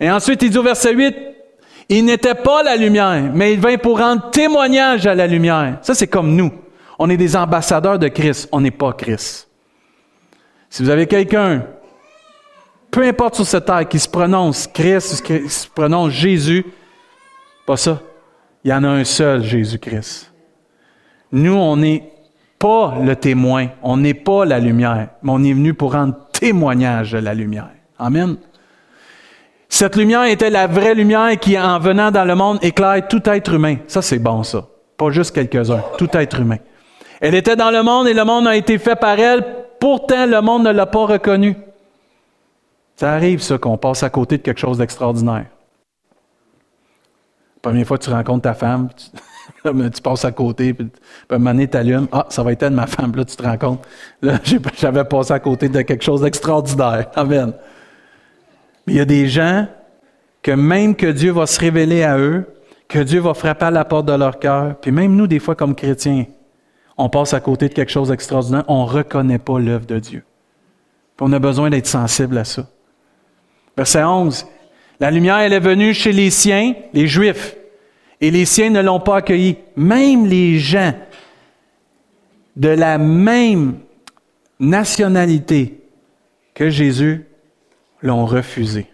[0.00, 1.16] Et ensuite, il dit au verset 8,
[1.88, 5.78] il n'était pas la lumière, mais il vint pour rendre témoignage à la lumière.
[5.82, 6.50] Ça, c'est comme nous.
[6.98, 9.48] On est des ambassadeurs de Christ, on n'est pas Christ.
[10.70, 11.66] Si vous avez quelqu'un,
[12.90, 16.64] peu importe sur cette terre, qui se prononce Christ, qui se prononce Jésus,
[17.66, 18.00] pas ça.
[18.64, 20.32] Il y en a un seul, Jésus-Christ.
[21.32, 22.10] Nous, on n'est
[22.58, 27.12] pas le témoin, on n'est pas la lumière, mais on est venu pour rendre témoignage
[27.12, 27.70] de la lumière.
[28.02, 28.36] Amen.
[29.68, 33.54] Cette lumière était la vraie lumière qui, en venant dans le monde, éclaire tout être
[33.54, 33.76] humain.
[33.86, 34.66] Ça, c'est bon, ça.
[34.96, 36.58] Pas juste quelques-uns, tout être humain.
[37.20, 39.44] Elle était dans le monde et le monde a été fait par elle
[39.82, 41.56] Pourtant, le monde ne l'a pas reconnu.
[42.94, 45.46] Ça arrive, ça, qu'on passe à côté de quelque chose d'extraordinaire.
[47.60, 50.88] Première fois que tu rencontres ta femme, tu, passes à côté, puis,
[51.28, 52.06] à un moment donné.
[52.12, 53.12] Ah, ça va être elle, ma femme.
[53.16, 53.84] Là, tu te rends compte.
[54.20, 54.38] Là,
[54.76, 57.10] j'avais passé à côté de quelque chose d'extraordinaire.
[57.16, 57.52] Amen.
[58.86, 59.66] Mais il y a des gens
[60.42, 62.46] que même que Dieu va se révéler à eux,
[62.88, 65.54] que Dieu va frapper à la porte de leur cœur, puis même nous, des fois,
[65.54, 66.26] comme chrétiens,
[66.98, 70.24] on passe à côté de quelque chose d'extraordinaire, on ne reconnaît pas l'œuvre de Dieu.
[71.20, 72.68] on a besoin d'être sensible à ça.
[73.76, 74.46] Verset 11.
[74.98, 77.56] La lumière, elle est venue chez les siens, les Juifs,
[78.20, 79.56] et les siens ne l'ont pas accueilli.
[79.76, 80.92] Même les gens
[82.56, 83.78] de la même
[84.60, 85.80] nationalité
[86.54, 87.26] que Jésus
[88.02, 88.86] l'ont refusé.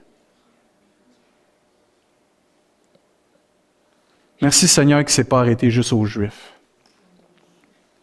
[4.41, 6.53] Merci Seigneur qui ne s'est pas arrêté juste aux Juifs,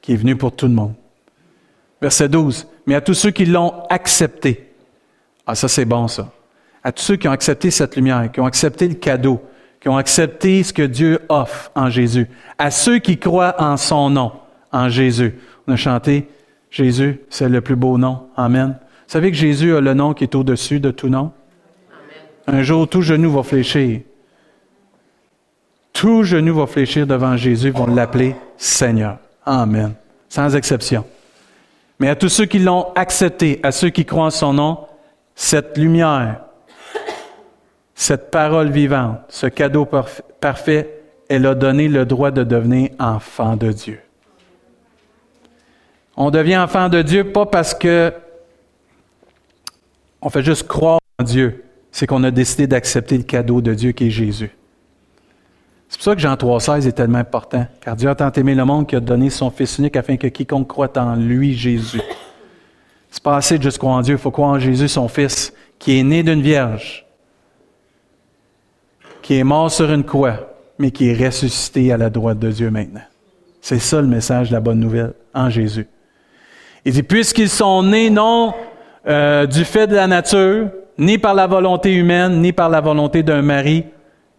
[0.01, 0.93] qui est venu pour tout le monde.
[2.01, 2.67] Verset 12.
[2.85, 4.73] Mais à tous ceux qui l'ont accepté.
[5.47, 6.31] Ah, ça c'est bon ça.
[6.83, 9.41] À tous ceux qui ont accepté cette lumière, qui ont accepté le cadeau,
[9.79, 12.27] qui ont accepté ce que Dieu offre en Jésus.
[12.57, 14.33] À ceux qui croient en son nom,
[14.71, 15.35] en Jésus.
[15.67, 16.27] On a chanté
[16.69, 18.27] Jésus, c'est le plus beau nom.
[18.35, 18.77] Amen.
[19.05, 21.31] Vous savez que Jésus a le nom qui est au-dessus de tout nom?
[22.47, 24.01] Un jour, tout genou va fléchir.
[25.93, 29.17] Tout genou va fléchir devant Jésus, vont l'appeler Seigneur.
[29.45, 29.93] Amen.
[30.27, 31.05] Sans exception.
[31.99, 34.79] Mais à tous ceux qui l'ont accepté, à ceux qui croient en son nom,
[35.35, 36.41] cette lumière,
[37.93, 39.87] cette parole vivante, ce cadeau
[40.41, 43.99] parfait, elle a donné le droit de devenir enfant de Dieu.
[46.17, 48.13] On devient enfant de Dieu pas parce que
[50.25, 53.91] on fait juste croire en Dieu, c'est qu'on a décidé d'accepter le cadeau de Dieu
[53.91, 54.49] qui est Jésus.
[55.87, 57.67] C'est pour ça que Jean 3,16 est tellement important.
[57.79, 60.25] Car Dieu a tant aimé le monde qu'il a donné son Fils unique afin que
[60.25, 62.01] quiconque croit en lui, Jésus.
[63.11, 65.53] C'est pas assez de juste croire en Dieu, il faut croire en Jésus, son Fils,
[65.77, 67.05] qui est né d'une vierge,
[69.21, 72.71] qui est mort sur une croix, mais qui est ressuscité à la droite de Dieu
[72.71, 73.05] maintenant.
[73.61, 75.87] C'est ça le message de la bonne nouvelle, en Jésus.
[76.83, 78.55] Il dit, puisqu'ils sont nés non
[79.07, 83.23] euh, du fait de la nature, ni par la volonté humaine, ni par la volonté
[83.23, 83.85] d'un mari,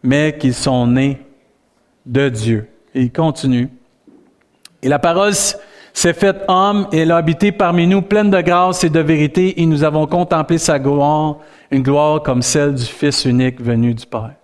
[0.03, 1.19] mais qu'ils sont nés
[2.05, 2.69] de Dieu.
[2.95, 3.69] Et il continue.
[4.83, 8.85] Et la parole s'est faite homme et elle a habité parmi nous, pleine de grâce
[8.85, 11.39] et de vérité, et nous avons contemplé sa gloire,
[11.71, 14.35] une gloire comme celle du Fils unique venu du Père.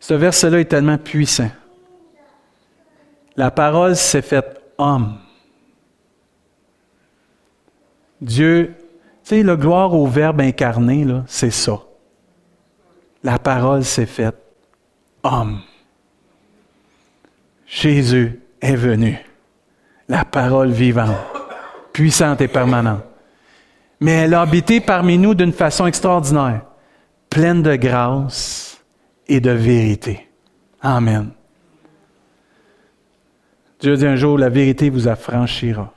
[0.00, 1.50] Ce verset-là est tellement puissant.
[3.36, 5.14] La parole s'est faite homme.
[8.20, 8.74] Dieu,
[9.24, 11.80] tu sais, la gloire au Verbe incarné, c'est ça.
[13.22, 14.36] La parole s'est faite
[15.22, 15.60] homme.
[17.66, 19.18] Jésus est venu.
[20.08, 21.16] La parole vivante,
[21.94, 23.02] puissante et permanente.
[24.00, 26.60] Mais elle a habité parmi nous d'une façon extraordinaire,
[27.30, 28.84] pleine de grâce
[29.26, 30.28] et de vérité.
[30.82, 31.30] Amen.
[33.80, 35.94] Dieu dit un jour, la vérité vous affranchira.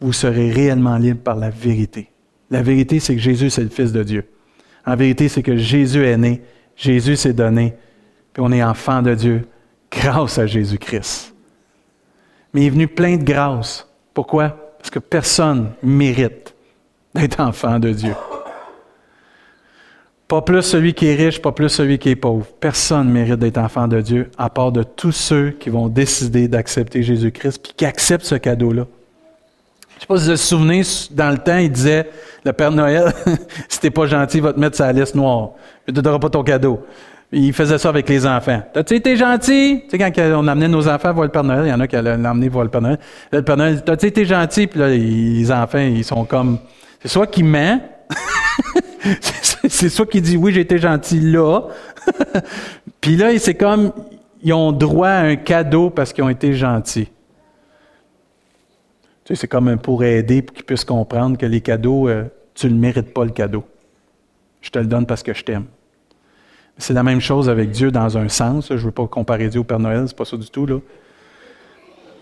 [0.00, 2.10] Vous serez réellement libre par la vérité.
[2.50, 4.24] La vérité, c'est que Jésus, c'est le Fils de Dieu.
[4.86, 6.42] En vérité, c'est que Jésus est né,
[6.76, 7.74] Jésus s'est donné,
[8.32, 9.46] puis on est enfant de Dieu
[9.90, 11.34] grâce à Jésus-Christ.
[12.52, 13.86] Mais il est venu plein de grâce.
[14.14, 14.74] Pourquoi?
[14.78, 16.54] Parce que personne mérite
[17.14, 18.14] d'être enfant de Dieu.
[20.28, 22.46] Pas plus celui qui est riche, pas plus celui qui est pauvre.
[22.60, 27.02] Personne mérite d'être enfant de Dieu, à part de tous ceux qui vont décider d'accepter
[27.02, 28.86] Jésus-Christ, puis qui acceptent ce cadeau-là.
[29.98, 32.08] Je sais pas si vous vous souvenez, dans le temps, il disait,
[32.44, 33.12] le Père Noël,
[33.68, 35.50] si t'es pas gentil, il va te mettre la liste noire.
[35.86, 36.84] Tu ne donneras pas ton cadeau.
[37.32, 38.62] Il faisait ça avec les enfants.
[38.72, 39.82] T'as-tu été gentil?
[39.88, 41.86] Tu sais, quand on amenait nos enfants voir le Père Noël, il y en a
[41.86, 42.98] qui allaient l'emmener voir le Père Noël.
[43.32, 44.68] le Père Noël, t'as-tu été gentil?
[44.68, 46.58] Puis là, les enfants, ils sont comme,
[47.02, 47.80] c'est soit qu'il ment,
[49.68, 51.62] c'est soit qu'il dit oui, j'ai été gentil là.
[53.00, 53.92] Puis là, c'est comme,
[54.42, 57.08] ils ont droit à un cadeau parce qu'ils ont été gentils.
[59.34, 63.12] C'est comme pour aider, pour qu'ils puissent comprendre que les cadeaux, euh, tu ne mérites
[63.12, 63.64] pas le cadeau.
[64.60, 65.66] Je te le donne parce que je t'aime.
[66.78, 68.68] C'est la même chose avec Dieu dans un sens.
[68.68, 70.64] Je ne veux pas comparer Dieu au Père Noël, c'est pas ça du tout.
[70.64, 70.78] Là.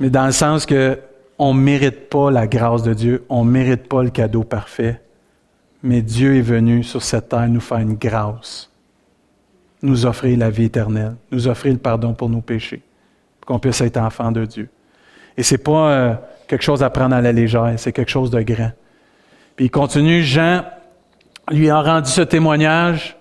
[0.00, 0.98] Mais dans le sens que
[1.38, 5.00] on ne mérite pas la grâce de Dieu, on ne mérite pas le cadeau parfait.
[5.82, 8.70] Mais Dieu est venu sur cette terre nous faire une grâce,
[9.82, 12.82] nous offrir la vie éternelle, nous offrir le pardon pour nos péchés,
[13.40, 14.68] pour qu'on puisse être enfant de Dieu.
[15.36, 16.14] Et ce n'est pas euh,
[16.46, 18.72] quelque chose à prendre à la légère, c'est quelque chose de grand.
[19.56, 20.62] Puis il continue, Jean
[21.50, 23.16] lui a rendu ce témoignage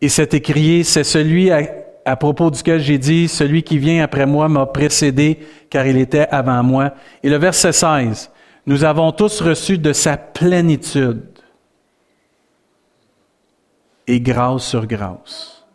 [0.00, 4.48] et cet écrié, c'est celui à, propos duquel j'ai dit, celui qui vient après moi
[4.48, 5.38] m'a précédé,
[5.70, 6.92] car il était avant moi.
[7.22, 8.30] Et le verset 16,
[8.66, 11.22] nous avons tous reçu de sa plénitude
[14.06, 15.66] et grâce sur grâce.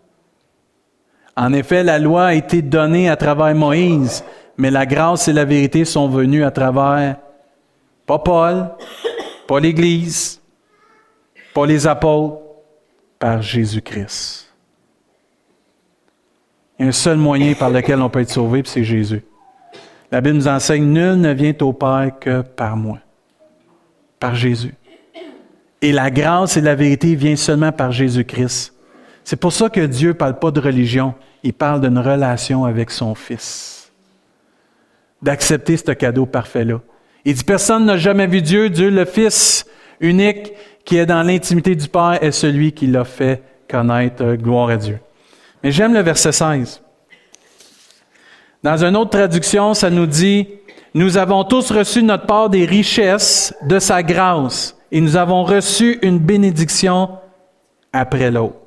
[1.35, 4.23] En effet, la loi a été donnée à travers Moïse,
[4.57, 7.17] mais la grâce et la vérité sont venues à travers,
[8.05, 8.69] pas Paul,
[9.47, 10.41] pas l'Église,
[11.53, 12.39] pas les apôtres,
[13.19, 14.51] par Jésus-Christ.
[16.77, 19.23] Il y a un seul moyen par lequel on peut être sauvé, c'est Jésus.
[20.11, 22.99] La Bible nous enseigne, nul ne vient au Père que par moi,
[24.19, 24.75] par Jésus.
[25.81, 28.73] Et la grâce et la vérité viennent seulement par Jésus-Christ.
[29.23, 31.13] C'est pour ça que Dieu ne parle pas de religion,
[31.43, 33.82] il parle d'une relation avec son Fils.
[35.23, 36.81] D'accepter ce cadeau parfait-là.
[37.25, 39.65] Il dit, personne n'a jamais vu Dieu, Dieu le Fils
[39.99, 40.53] unique
[40.85, 44.35] qui est dans l'intimité du Père est celui qui l'a fait connaître.
[44.35, 44.99] Gloire à Dieu.
[45.63, 46.81] Mais j'aime le verset 16.
[48.63, 50.47] Dans une autre traduction, ça nous dit,
[50.93, 55.99] nous avons tous reçu notre part des richesses de sa grâce et nous avons reçu
[56.01, 57.09] une bénédiction
[57.91, 58.62] après l'autre.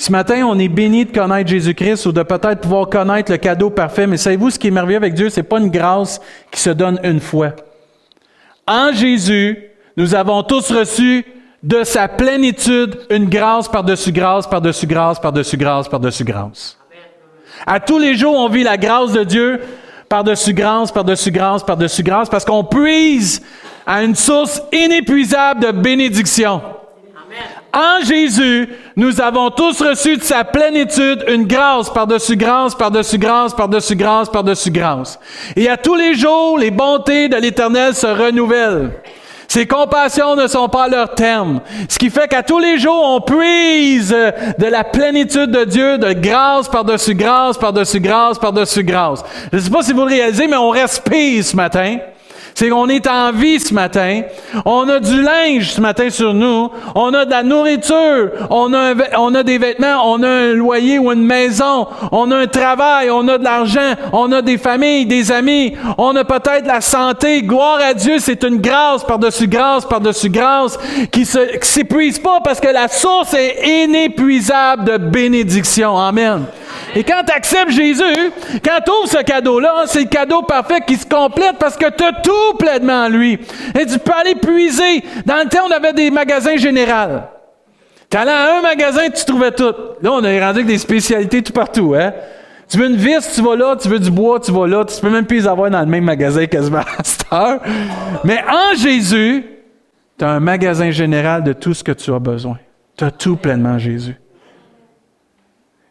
[0.00, 3.68] Ce matin, on est béni de connaître Jésus-Christ ou de peut-être pouvoir connaître le cadeau
[3.68, 5.28] parfait, mais savez-vous ce qui est merveilleux avec Dieu?
[5.28, 7.50] C'est pas une grâce qui se donne une fois.
[8.66, 9.58] En Jésus,
[9.98, 11.26] nous avons tous reçu
[11.62, 16.78] de sa plénitude une grâce par-dessus grâce, par-dessus grâce, par-dessus grâce, par-dessus grâce.
[17.66, 19.60] À tous les jours, on vit la grâce de Dieu
[20.08, 23.42] par-dessus grâce, par-dessus grâce, par-dessus grâce, parce qu'on puise
[23.86, 26.62] à une source inépuisable de bénédiction.
[27.72, 33.54] En Jésus, nous avons tous reçu de sa plénitude une grâce par-dessus grâce, par-dessus grâce,
[33.54, 35.20] par-dessus grâce, par-dessus grâce.
[35.54, 38.90] Et à tous les jours, les bontés de l'Éternel se renouvellent.
[39.46, 41.60] Ses compassions ne sont pas à leur terme.
[41.88, 46.12] Ce qui fait qu'à tous les jours, on puise de la plénitude de Dieu, de
[46.12, 49.24] grâce par-dessus grâce, par-dessus grâce, par-dessus grâce.
[49.52, 51.98] Je ne sais pas si vous le réalisez, mais on respire ce matin.
[52.54, 54.22] C'est qu'on est en vie ce matin.
[54.64, 56.70] On a du linge ce matin sur nous.
[56.94, 58.30] On a de la nourriture.
[58.50, 60.02] On a, des vêtements.
[60.04, 61.86] On a un loyer ou une maison.
[62.12, 63.10] On a un travail.
[63.10, 63.94] On a de l'argent.
[64.12, 65.74] On a des familles, des amis.
[65.96, 67.42] On a peut-être la santé.
[67.42, 68.16] Gloire à Dieu.
[68.18, 70.78] C'est une grâce par-dessus grâce, par-dessus grâce
[71.10, 75.98] qui qui s'épuise pas parce que la source est inépuisable de bénédiction.
[75.98, 76.46] Amen.
[76.94, 78.32] Et quand tu acceptes Jésus,
[78.64, 82.04] quand tu ouvres ce cadeau-là, c'est le cadeau parfait qui se complète parce que tu
[82.04, 83.38] as tout pleinement en lui.
[83.78, 85.04] Et tu peux aller puiser.
[85.24, 87.20] Dans le temps, on avait des magasins généraux.
[88.10, 89.72] Tu allais à un magasin, tu trouvais tout.
[90.02, 91.94] Là, on a rendu avec des spécialités tout partout.
[91.96, 92.12] Hein?
[92.68, 93.76] Tu veux une vis, tu vas là.
[93.76, 94.84] Tu veux du bois, tu vas là.
[94.84, 97.60] Tu peux même plus les avoir dans le même magasin quasiment à cette heure.
[98.24, 99.44] Mais en Jésus,
[100.18, 102.58] tu as un magasin général de tout ce que tu as besoin.
[102.96, 104.16] Tu as tout pleinement en Jésus.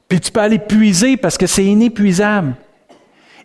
[0.10, 2.56] Puis tu peux aller puiser parce que c'est inépuisable.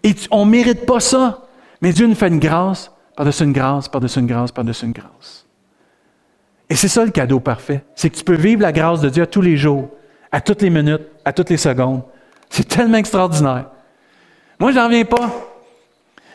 [0.02, 1.42] Et on ne mérite pas ça.
[1.80, 5.46] Mais Dieu nous fait une grâce, par-dessus une grâce, par-dessus une grâce, par-dessus une grâce.
[6.70, 7.84] Et c'est ça le cadeau parfait.
[7.94, 9.90] C'est que tu peux vivre la grâce de Dieu à tous les jours,
[10.32, 12.02] à toutes les minutes, à toutes les secondes.
[12.48, 13.66] C'est tellement extraordinaire.
[14.58, 15.30] Moi, je n'en viens pas.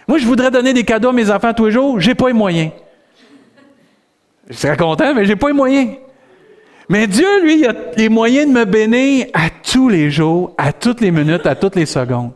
[0.07, 1.99] Moi, je voudrais donner des cadeaux à mes enfants tous les jours.
[1.99, 2.71] Je n'ai pas les moyens.
[4.47, 5.97] Je serais content, mais je n'ai pas les moyens.
[6.89, 10.73] Mais Dieu, lui, il a les moyens de me bénir à tous les jours, à
[10.73, 12.31] toutes les minutes, à toutes les secondes.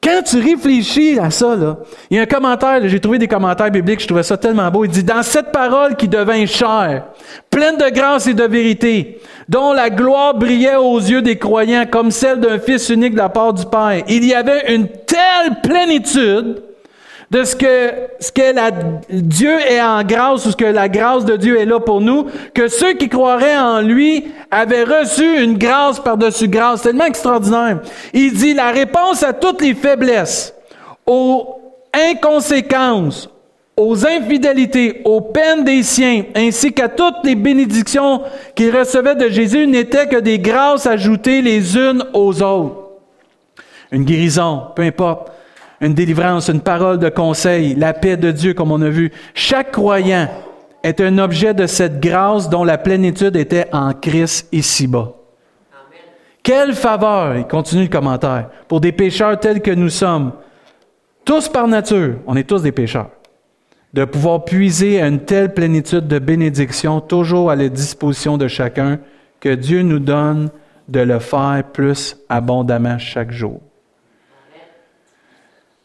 [0.00, 1.78] Quand tu réfléchis à ça, là,
[2.10, 4.84] il y a un commentaire, j'ai trouvé des commentaires bibliques, je trouvais ça tellement beau.
[4.84, 7.06] Il dit, dans cette parole qui devint chère,
[7.50, 12.10] pleine de grâce et de vérité, dont la gloire brillait aux yeux des croyants comme
[12.10, 16.62] celle d'un Fils unique de la part du Père, il y avait une telle plénitude
[17.34, 18.70] de ce que, la,
[19.10, 22.26] Dieu est en grâce ou ce que la grâce de Dieu est là pour nous,
[22.54, 26.82] que ceux qui croiraient en lui avaient reçu une grâce par-dessus grâce.
[26.82, 27.80] C'est tellement extraordinaire.
[28.12, 30.54] Il dit la réponse à toutes les faiblesses,
[31.06, 31.58] aux
[31.92, 33.28] inconséquences,
[33.76, 38.22] aux infidélités, aux peines des siens, ainsi qu'à toutes les bénédictions
[38.54, 42.76] qu'il recevait de Jésus n'étaient que des grâces ajoutées les unes aux autres.
[43.90, 45.33] Une guérison, peu importe
[45.80, 49.12] une délivrance, une parole de conseil, la paix de Dieu, comme on a vu.
[49.34, 50.28] Chaque croyant
[50.82, 55.12] est un objet de cette grâce dont la plénitude était en Christ ici-bas.
[56.42, 60.32] Quelle faveur, il continue le commentaire, pour des pécheurs tels que nous sommes,
[61.24, 63.08] tous par nature, on est tous des pécheurs,
[63.94, 68.98] de pouvoir puiser à une telle plénitude de bénédiction, toujours à la disposition de chacun,
[69.40, 70.50] que Dieu nous donne
[70.86, 73.60] de le faire plus abondamment chaque jour.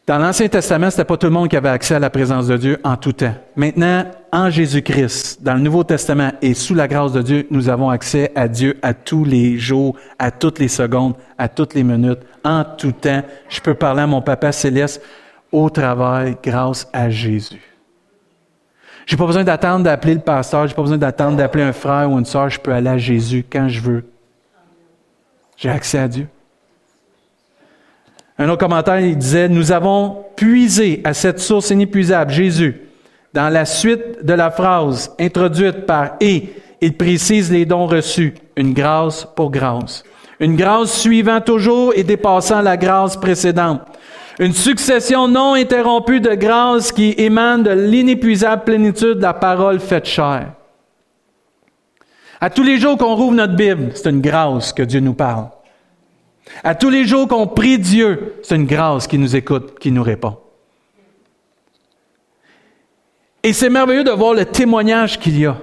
[0.06, 2.46] Dans l'Ancien Testament, ce n'était pas tout le monde qui avait accès à la présence
[2.48, 3.34] de Dieu en tout temps.
[3.54, 7.90] Maintenant, en Jésus-Christ, dans le Nouveau Testament et sous la grâce de Dieu, nous avons
[7.90, 12.20] accès à Dieu à tous les jours, à toutes les secondes, à toutes les minutes,
[12.44, 13.22] en tout temps.
[13.48, 15.02] Je peux parler à mon Papa céleste
[15.52, 17.62] au travail grâce à Jésus.
[19.06, 22.18] J'ai pas besoin d'attendre d'appeler le pasteur, j'ai pas besoin d'attendre d'appeler un frère ou
[22.18, 24.04] une soeur, je peux aller à Jésus quand je veux.
[25.56, 26.28] J'ai accès à Dieu.
[28.40, 32.80] Un autre commentaire, il disait, nous avons puisé à cette source inépuisable, Jésus,
[33.34, 38.72] dans la suite de la phrase introduite par et, il précise les dons reçus, une
[38.72, 40.04] grâce pour grâce.
[40.40, 43.82] Une grâce suivant toujours et dépassant la grâce précédente.
[44.38, 50.06] Une succession non interrompue de grâces qui émanent de l'inépuisable plénitude de la parole faite
[50.06, 50.54] chair.
[52.40, 55.48] À tous les jours qu'on rouvre notre Bible, c'est une grâce que Dieu nous parle.
[56.62, 60.02] À tous les jours qu'on prie Dieu, c'est une grâce qui nous écoute, qui nous
[60.02, 60.36] répond.
[63.42, 65.56] Et c'est merveilleux de voir le témoignage qu'il y a.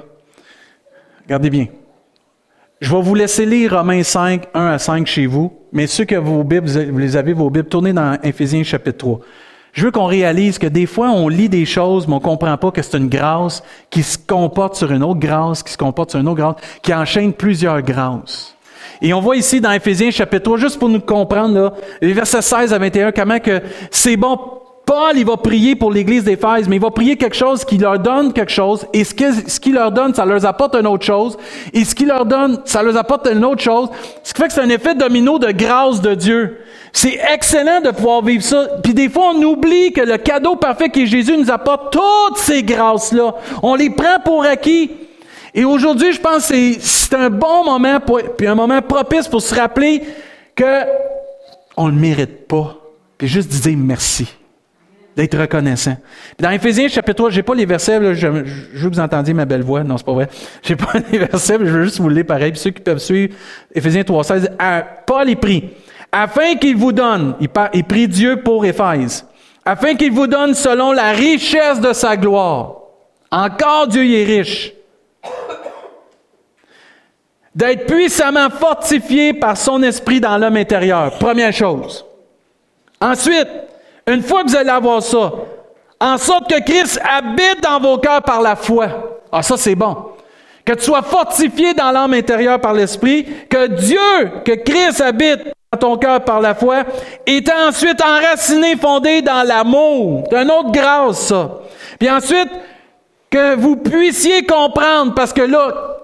[1.25, 1.67] Regardez bien.
[2.79, 5.53] Je vais vous laisser lire Romains 5, 1 à 5 chez vous.
[5.71, 9.19] mais ceux que vos Bibles, vous les avez, vos Bibles, tournez dans Éphésiens chapitre 3.
[9.73, 12.57] Je veux qu'on réalise que des fois, on lit des choses, mais on ne comprend
[12.57, 13.61] pas que c'est une grâce
[13.91, 16.93] qui se comporte sur une autre grâce, qui se comporte sur une autre grâce, qui
[16.93, 18.56] enchaîne plusieurs grâces.
[19.01, 22.41] Et on voit ici dans Éphésiens chapitre 3, juste pour nous comprendre, là, les versets
[22.41, 24.37] 16 à 21, comment que c'est bon
[24.87, 27.99] Paul, il va prier pour l'Église d'Éphèse, mais il va prier quelque chose qui leur
[27.99, 31.37] donne quelque chose, et ce qu'il ce leur donne, ça leur apporte une autre chose,
[31.73, 33.89] et ce qu'il leur donne, ça leur apporte une autre chose,
[34.23, 36.59] ce qui fait que c'est un effet domino de grâce de Dieu.
[36.93, 38.65] C'est excellent de pouvoir vivre ça.
[38.81, 42.63] Puis des fois, on oublie que le cadeau parfait qui Jésus nous apporte toutes ces
[42.63, 43.35] grâces-là.
[43.61, 44.89] On les prend pour acquis.
[45.57, 47.99] Et aujourd'hui, je pense que c'est un bon moment,
[48.37, 50.03] puis un moment propice pour se rappeler
[50.55, 50.83] que
[51.75, 52.77] on ne le mérite pas.
[53.17, 54.27] Puis juste dire merci
[55.15, 55.97] d'être reconnaissant.
[56.37, 59.63] dans Éphésiens chapitre 3, j'ai pas les versets, je, veux que vous entendiez ma belle
[59.63, 60.29] voix, non, c'est pas vrai.
[60.61, 62.51] J'ai pas les versets, mais je veux juste vous le lire pareil.
[62.51, 63.33] Puis ceux qui peuvent suivre,
[63.73, 64.51] Éphésiens 3, 16,
[65.07, 65.71] Paul est pris,
[66.11, 69.25] afin qu'il vous donne, il, il prie Dieu pour Éphèse,
[69.65, 72.75] afin qu'il vous donne selon la richesse de sa gloire.
[73.31, 74.76] Encore Dieu est riche.
[77.57, 81.17] D'être puissamment fortifié par son esprit dans l'homme intérieur.
[81.17, 82.05] Première chose.
[83.01, 83.47] Ensuite,
[84.05, 85.31] une fois que vous allez avoir ça,
[85.99, 89.21] en sorte que Christ habite dans vos cœurs par la foi.
[89.31, 89.97] Ah, ça, c'est bon.
[90.63, 95.79] Que tu sois fortifié dans l'âme intérieure par l'Esprit, que Dieu, que Christ habite dans
[95.79, 96.83] ton cœur par la foi,
[97.25, 100.25] est ensuite enraciné, fondé dans l'amour.
[100.29, 101.57] C'est une autre grâce, ça.
[101.97, 102.51] Puis ensuite,
[103.31, 105.96] que vous puissiez comprendre, parce que là,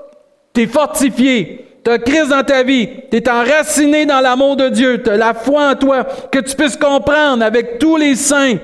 [0.54, 4.70] tu es fortifié, tu as Christ dans ta vie, tu es enraciné dans l'amour de
[4.70, 8.58] Dieu, tu as la foi en toi, que tu puisses comprendre avec tous les saints.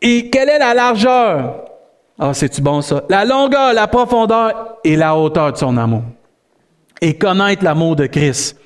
[0.00, 1.64] Et quelle est la largeur?
[2.18, 3.04] Ah, c'est-tu bon ça?
[3.08, 6.02] La longueur, la profondeur et la hauteur de son amour.
[7.00, 8.56] Et connaître l'amour de Christ,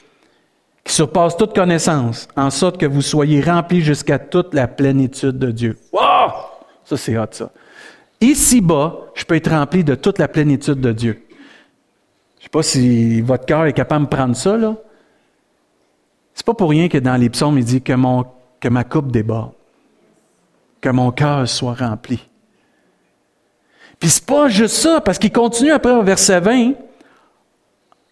[0.85, 5.51] qui surpasse toute connaissance, en sorte que vous soyez remplis jusqu'à toute la plénitude de
[5.51, 5.79] Dieu.
[5.93, 6.33] Wow!
[6.85, 7.51] Ça, c'est hot, ça.
[8.20, 11.26] Ici-bas, je peux être rempli de toute la plénitude de Dieu
[12.47, 14.74] sais pas si votre cœur est capable de prendre ça, là.
[16.34, 18.24] C'est pas pour rien que dans les psaumes, il dit que, mon,
[18.61, 19.53] que ma coupe déborde,
[20.80, 22.28] que mon cœur soit rempli.
[23.99, 26.72] Puis c'est pas juste ça, parce qu'il continue après au verset 20.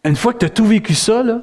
[0.04, 1.42] Une fois que tu as tout vécu ça, là,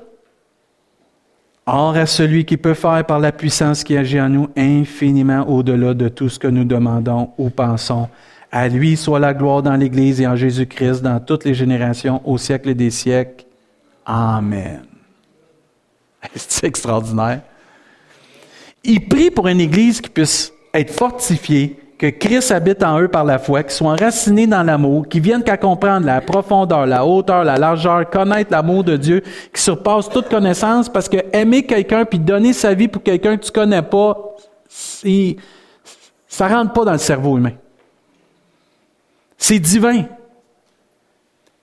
[1.68, 5.94] Or à celui qui peut faire par la puissance qui agit en nous infiniment au-delà
[5.94, 8.10] de tout ce que nous demandons ou pensons,
[8.52, 12.38] à lui soit la gloire dans l'Église et en Jésus-Christ dans toutes les générations, au
[12.38, 13.46] siècle des siècles.
[14.06, 14.82] Amen.
[16.36, 17.42] C'est extraordinaire.
[18.84, 23.24] Il prie pour une Église qui puisse être fortifiée, que Christ habite en eux par
[23.24, 27.44] la foi, qu'ils soient enracinés dans l'amour, qui viennent qu'à comprendre la profondeur, la hauteur,
[27.44, 29.22] la largeur, connaître l'amour de Dieu,
[29.54, 33.46] qui surpasse toute connaissance, parce que aimer quelqu'un puis donner sa vie pour quelqu'un que
[33.46, 34.18] tu connais pas,
[36.28, 37.54] ça rentre pas dans le cerveau humain.
[39.42, 40.06] C'est divin.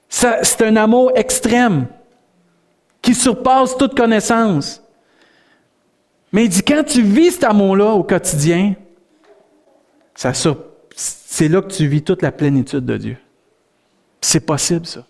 [0.08, 1.86] C'est un amour extrême
[3.00, 4.82] qui surpasse toute connaissance.
[6.32, 8.74] Mais il dit, quand tu vis cet amour-là au quotidien,
[10.16, 13.16] c'est là que tu vis toute la plénitude de Dieu.
[14.20, 15.06] C'est possible, ça.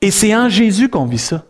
[0.00, 1.44] Et c'est en Jésus qu'on vit ça.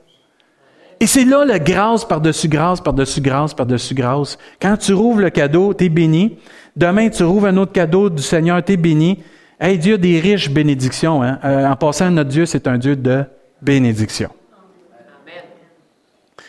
[0.98, 4.38] Et c'est là la grâce par-dessus grâce, par-dessus grâce, par-dessus grâce.
[4.62, 6.38] Quand tu rouvres le cadeau, tu es béni.
[6.74, 9.22] Demain, tu rouvres un autre cadeau du Seigneur, tu es béni.
[9.62, 11.22] Hey, Dieu a des riches bénédictions.
[11.22, 11.38] Hein?
[11.44, 13.24] Euh, en passant, notre Dieu, c'est un Dieu de
[13.60, 14.30] bénédiction.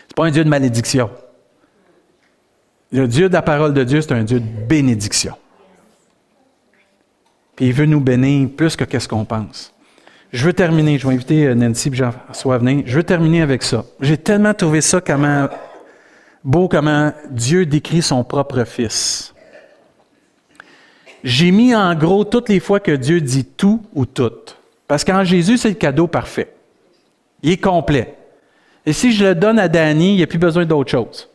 [0.07, 1.09] C'est pas un Dieu de malédiction.
[2.93, 5.33] Le Dieu de la parole de Dieu, c'est un Dieu de bénédiction.
[7.55, 9.73] Puis il veut nous bénir plus que qu'est-ce qu'on pense.
[10.31, 12.83] Je veux terminer, je vais inviter euh, Nancy et Jean-François à venir.
[12.85, 13.83] Je veux terminer avec ça.
[13.99, 15.49] J'ai tellement trouvé ça comment,
[16.45, 19.33] beau comment Dieu décrit son propre Fils.
[21.23, 24.31] J'ai mis en gros toutes les fois que Dieu dit tout ou tout.
[24.87, 26.53] Parce qu'en Jésus, c'est le cadeau parfait.
[27.43, 28.15] Il est complet.
[28.85, 31.29] Et si je le donne à Danny, il n'y a plus besoin d'autre chose.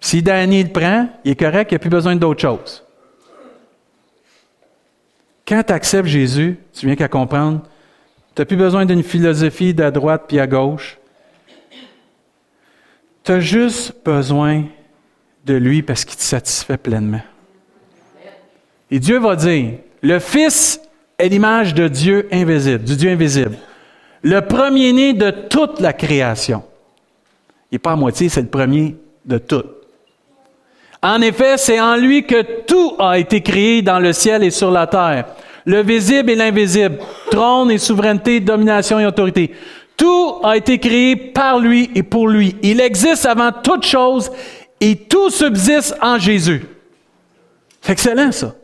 [0.00, 2.82] Si Danny le prend, il est correct, il n'y a plus besoin d'autre chose.
[5.46, 7.62] Quand tu acceptes Jésus, tu viens qu'à comprendre,
[8.34, 10.98] tu n'as plus besoin d'une philosophie de droite puis à gauche.
[13.22, 14.64] Tu as juste besoin
[15.44, 17.22] de lui parce qu'il te satisfait pleinement.
[18.94, 19.72] Et Dieu va dire,
[20.02, 20.80] le Fils
[21.18, 23.56] est l'image de Dieu invisible, du Dieu invisible.
[24.22, 26.62] Le premier-né de toute la création.
[27.72, 29.64] Il n'est pas à moitié, c'est le premier de tout.
[31.02, 34.70] En effet, c'est en lui que tout a été créé dans le ciel et sur
[34.70, 35.24] la terre.
[35.64, 36.98] Le visible et l'invisible,
[37.32, 39.56] trône et souveraineté, domination et autorité.
[39.96, 42.54] Tout a été créé par lui et pour lui.
[42.62, 44.30] Il existe avant toute chose
[44.80, 46.64] et tout subsiste en Jésus.
[47.80, 48.54] C'est excellent ça.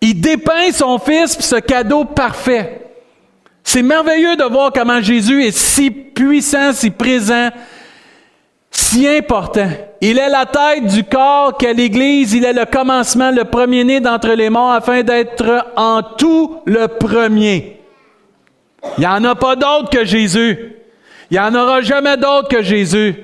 [0.00, 2.82] Il dépeint son Fils pour ce cadeau parfait.
[3.64, 7.50] C'est merveilleux de voir comment Jésus est si puissant, si présent,
[8.70, 9.68] si important.
[10.00, 12.32] Il est la tête du corps qu'est l'Église.
[12.32, 17.80] Il est le commencement, le premier-né d'entre les morts, afin d'être en tout le premier.
[18.96, 20.76] Il n'y en a pas d'autre que Jésus.
[21.30, 23.16] Il n'y en aura jamais d'autre que Jésus.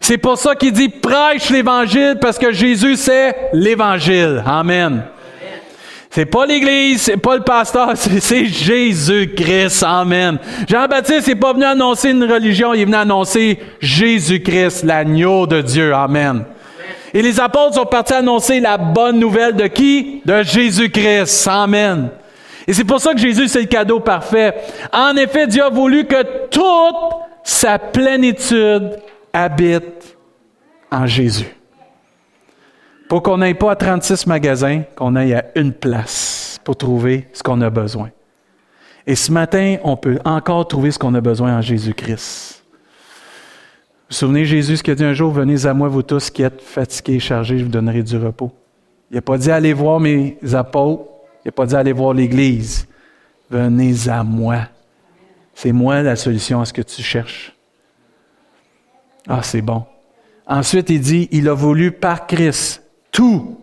[0.00, 4.42] C'est pour ça qu'il dit prêche l'Évangile, parce que Jésus, c'est l'Évangile.
[4.46, 5.02] Amen.
[6.12, 9.84] C'est pas l'Église, c'est pas le pasteur, c'est Jésus-Christ.
[9.84, 10.38] Amen.
[10.68, 15.94] Jean-Baptiste n'est pas venu annoncer une religion, il est venu annoncer Jésus-Christ, l'agneau de Dieu.
[15.94, 16.44] Amen.
[17.14, 20.20] Et les apôtres sont partis annoncer la bonne nouvelle de qui?
[20.24, 21.46] De Jésus-Christ.
[21.48, 22.10] Amen.
[22.66, 24.54] Et c'est pour ça que Jésus, c'est le cadeau parfait.
[24.92, 28.98] En effet, Dieu a voulu que toute sa plénitude
[29.32, 30.16] habite
[30.90, 31.59] en Jésus.
[33.10, 37.42] Pour qu'on n'aille pas à 36 magasins, qu'on aille à une place pour trouver ce
[37.42, 38.10] qu'on a besoin.
[39.04, 42.62] Et ce matin, on peut encore trouver ce qu'on a besoin en Jésus-Christ.
[42.62, 46.44] Vous vous souvenez Jésus qui a dit un jour, venez à moi vous tous qui
[46.44, 48.52] êtes fatigués et chargés, je vous donnerai du repos.
[49.10, 51.02] Il n'a pas dit allez voir mes apôtres,
[51.44, 52.86] il n'a pas dit allez voir l'Église.
[53.50, 54.68] Venez à moi.
[55.52, 57.56] C'est moi la solution à ce que tu cherches.
[59.26, 59.82] Ah, c'est bon.
[60.46, 63.58] Ensuite, il dit, il a voulu par Christ tout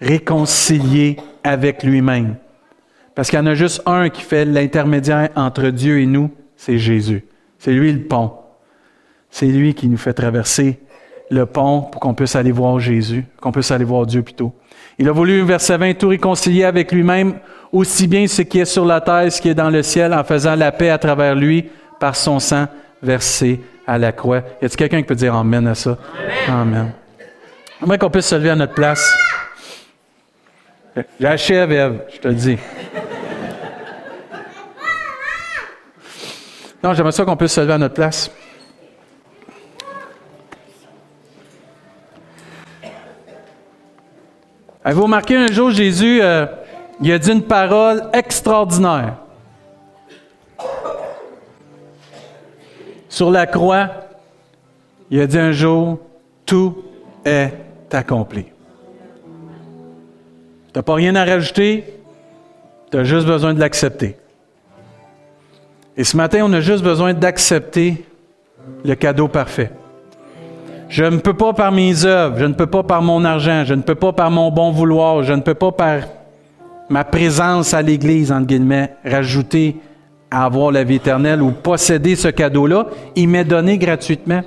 [0.00, 2.36] réconcilier avec lui-même.
[3.14, 6.78] Parce qu'il y en a juste un qui fait l'intermédiaire entre Dieu et nous, c'est
[6.78, 7.24] Jésus.
[7.58, 8.32] C'est lui le pont.
[9.30, 10.80] C'est lui qui nous fait traverser
[11.30, 14.52] le pont pour qu'on puisse aller voir Jésus, qu'on puisse aller voir Dieu plutôt.
[14.98, 17.34] Il a voulu, verset 20, tout réconcilier avec lui-même,
[17.72, 20.24] aussi bien ce qui est sur la terre, ce qui est dans le ciel, en
[20.24, 22.66] faisant la paix à travers lui par son sang
[23.02, 24.38] versé à la croix.
[24.60, 25.96] Y a-t-il quelqu'un qui peut dire Amen à ça?
[26.48, 26.74] Amen.
[26.74, 26.92] Amen.
[27.82, 29.12] J'aimerais qu'on puisse se lever à notre place?
[31.18, 32.56] J'achève, Eve, je te le dis.
[36.80, 38.30] Non, j'aimerais ça qu'on puisse se lever à notre place.
[44.84, 46.46] Avez-vous remarqué un jour, Jésus, euh,
[47.00, 49.16] il a dit une parole extraordinaire?
[53.08, 53.90] Sur la croix,
[55.10, 55.98] il a dit un jour,
[56.46, 56.84] tout
[57.24, 57.61] est
[57.94, 58.44] accompli.
[58.44, 58.50] Tu
[60.78, 61.84] n'as pas rien à rajouter,
[62.90, 64.16] tu as juste besoin de l'accepter.
[65.96, 68.04] Et ce matin, on a juste besoin d'accepter
[68.84, 69.70] le cadeau parfait.
[70.88, 73.74] Je ne peux pas par mes œuvres, je ne peux pas par mon argent, je
[73.74, 76.00] ne peux pas par mon bon vouloir, je ne peux pas par
[76.90, 79.76] ma présence à l'Église, entre guillemets, rajouter
[80.30, 82.86] à avoir la vie éternelle ou posséder ce cadeau-là.
[83.16, 84.42] Il m'est donné gratuitement.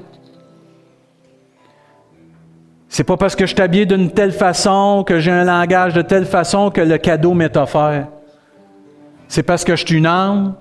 [2.87, 6.01] C'est pas parce que je suis habillé d'une telle façon, que j'ai un langage de
[6.01, 8.07] telle façon que le cadeau m'est offert.
[9.27, 10.55] C'est parce que je suis une âme,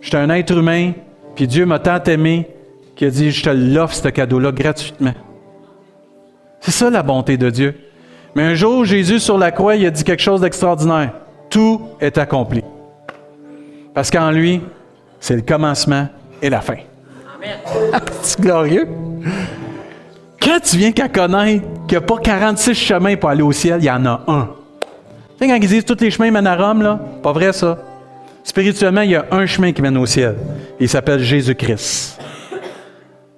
[0.00, 0.92] je suis un être humain,
[1.34, 2.48] puis Dieu m'a tant aimé
[2.96, 5.14] qu'il a dit, je te l'offre, ce cadeau-là, gratuitement.
[6.60, 7.78] C'est ça la bonté de Dieu.
[8.34, 11.12] Mais un jour, Jésus sur la croix, il a dit quelque chose d'extraordinaire.
[11.50, 12.62] Tout est accompli.
[13.94, 14.60] Parce qu'en lui,
[15.20, 16.08] c'est le commencement
[16.42, 16.76] et la fin.
[17.36, 18.00] Amen.
[18.22, 18.88] c'est glorieux.
[20.48, 23.80] Quand tu viens qu'à connaître qu'il n'y a pas 46 chemins pour aller au ciel,
[23.82, 24.48] il y en a un.
[25.38, 27.76] Tu sais, quand ils disent tous les chemins mènent à Rome, là, pas vrai ça?
[28.44, 30.36] Spirituellement, il y a un chemin qui mène au ciel.
[30.80, 32.18] Il s'appelle Jésus-Christ.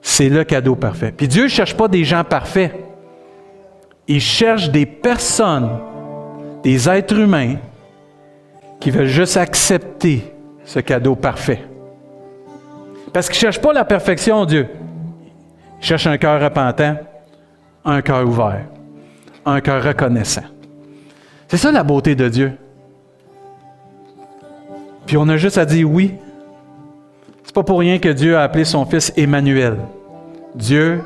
[0.00, 1.12] C'est le cadeau parfait.
[1.16, 2.72] Puis Dieu ne cherche pas des gens parfaits.
[4.06, 5.68] Il cherche des personnes,
[6.62, 7.56] des êtres humains
[8.78, 10.32] qui veulent juste accepter
[10.64, 11.64] ce cadeau parfait.
[13.12, 14.68] Parce qu'il ne cherche pas la perfection, Dieu.
[15.80, 16.96] Cherche un cœur repentant,
[17.84, 18.66] un cœur ouvert,
[19.46, 20.44] un cœur reconnaissant.
[21.48, 22.52] C'est ça la beauté de Dieu.
[25.06, 26.14] Puis on a juste à dire oui.
[27.42, 29.76] C'est pas pour rien que Dieu a appelé son fils Emmanuel.
[30.54, 31.02] Dieu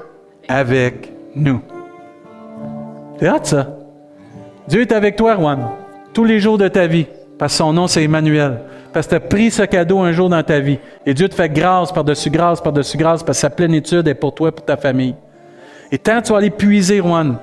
[0.48, 1.62] avec nous.
[3.18, 3.68] C'est hâte ça.
[4.68, 5.68] Dieu est avec toi, Juan,
[6.12, 7.06] tous les jours de ta vie,
[7.38, 8.58] parce que son nom c'est Emmanuel
[8.94, 10.78] parce que tu as pris ce cadeau un jour dans ta vie.
[11.04, 14.32] Et Dieu te fait grâce par-dessus grâce, par-dessus grâce, parce que sa plénitude est pour
[14.32, 15.16] toi et pour ta famille.
[15.90, 17.36] Et tant que tu vas aller puiser, Juan,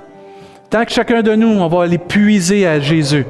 [0.69, 3.25] tant que chacun de nous, on va aller puiser à Jésus,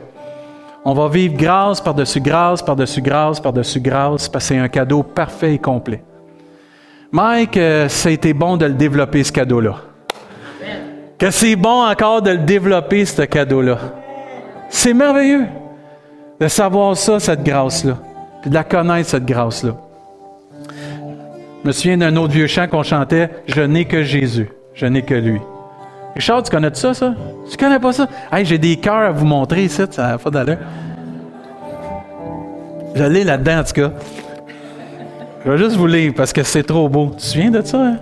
[0.85, 5.01] on va vivre grâce par-dessus grâce, par-dessus grâce, par-dessus grâce, parce que c'est un cadeau
[5.01, 6.03] parfait et complet.
[7.11, 9.77] Mike, euh, ça a été bon de le développer, ce cadeau-là.
[11.17, 13.79] Que c'est bon encore de le développer, ce cadeau-là.
[14.69, 15.47] C'est merveilleux
[16.39, 17.97] de savoir ça, cette grâce-là
[18.41, 19.75] puis de la connaître, cette grâce-là.
[21.63, 25.03] Je me souviens d'un autre vieux chant qu'on chantait Je n'ai que Jésus, je n'ai
[25.03, 25.39] que lui.
[26.15, 27.13] Richard, tu connais ça, ça?
[27.49, 28.07] Tu connais pas ça?
[28.31, 30.57] Hey, j'ai des cœurs à vous montrer ici, ça n'a pas d'allure.
[32.95, 33.91] Je l'ai là-dedans, en tout cas.
[35.45, 37.11] Je vais juste vous lire parce que c'est trop beau.
[37.11, 37.83] Tu te souviens de ça?
[37.83, 37.99] Hein?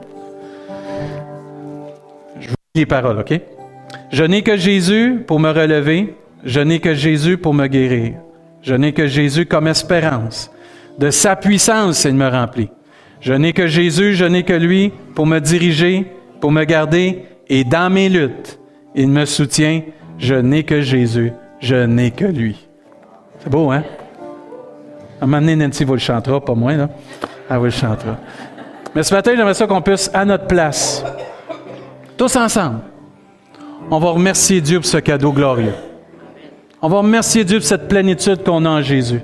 [2.39, 3.39] Je vous lis les paroles, OK?
[4.11, 6.15] Je n'ai que Jésus pour me relever.
[6.43, 8.13] Je n'ai que Jésus pour me guérir.
[8.61, 10.51] Je n'ai que Jésus comme espérance.
[10.97, 12.69] De sa puissance, il me remplit.
[13.21, 17.63] Je n'ai que Jésus, je n'ai que lui pour me diriger, pour me garder, et
[17.63, 18.59] dans mes luttes,
[18.95, 19.81] il me soutient.
[20.17, 22.67] Je n'ai que Jésus, je n'ai que lui.
[23.39, 23.83] C'est beau, hein?
[25.21, 26.89] À un moment donné, Nancy vous le chantera, pas moi, là.
[27.49, 28.17] Elle vous le chantera.
[28.95, 31.03] Mais ce matin, j'aimerais ça qu'on puisse, à notre place,
[32.17, 32.79] tous ensemble,
[33.91, 35.73] on va remercier Dieu pour ce cadeau glorieux.
[36.81, 39.21] On va remercier Dieu pour cette plénitude qu'on a en Jésus,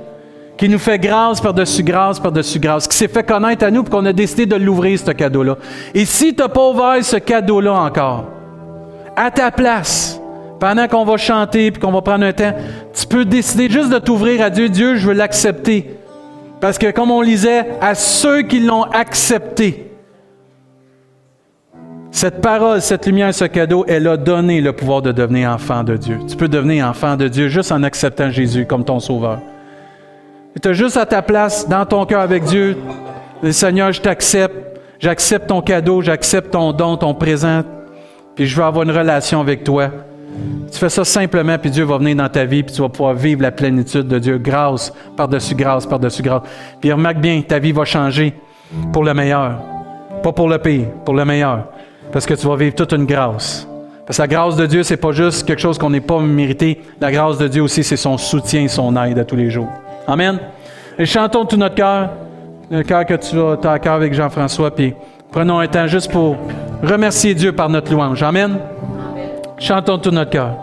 [0.58, 3.98] qui nous fait grâce par-dessus grâce par-dessus grâce, qui s'est fait connaître à nous pour
[3.98, 5.58] qu'on a décidé de l'ouvrir, ce cadeau-là.
[5.94, 8.26] Et si tu n'as pas ouvert ce cadeau-là encore,
[9.16, 10.20] à ta place,
[10.60, 12.54] pendant qu'on va chanter puis qu'on va prendre un temps,
[12.94, 14.68] tu peux décider juste de t'ouvrir à Dieu.
[14.68, 15.98] Dieu, je veux l'accepter.
[16.60, 19.95] Parce que comme on lisait, à ceux qui l'ont accepté,
[22.16, 25.98] cette parole, cette lumière, ce cadeau, elle a donné le pouvoir de devenir enfant de
[25.98, 26.18] Dieu.
[26.30, 29.42] Tu peux devenir enfant de Dieu juste en acceptant Jésus comme ton sauveur.
[30.64, 32.78] Tu es juste à ta place, dans ton cœur avec Dieu.
[33.52, 34.56] Seigneur, je t'accepte.
[34.98, 37.64] J'accepte ton cadeau, j'accepte ton don, ton présent.
[38.34, 39.90] Puis je veux avoir une relation avec toi.
[40.72, 43.14] Tu fais ça simplement, puis Dieu va venir dans ta vie, puis tu vas pouvoir
[43.14, 46.44] vivre la plénitude de Dieu, grâce par-dessus grâce, par-dessus grâce.
[46.80, 48.34] Puis remarque bien, ta vie va changer
[48.94, 49.58] pour le meilleur.
[50.24, 51.75] Pas pour le pire, pour le meilleur.
[52.16, 53.68] Parce que tu vas vivre toute une grâce.
[54.06, 56.82] Parce que la grâce de Dieu, c'est pas juste quelque chose qu'on n'est pas mérité.
[57.02, 59.68] La grâce de Dieu aussi, c'est son soutien, son aide à tous les jours.
[60.08, 60.40] Amen.
[60.98, 62.12] Et chantons tout notre cœur,
[62.72, 64.94] le cœur que tu as à cœur avec Jean-François, puis
[65.30, 66.38] prenons un temps juste pour
[66.82, 68.24] remercier Dieu par notre louange.
[68.24, 68.60] Amen.
[69.60, 70.56] Chantons tout notre cœur.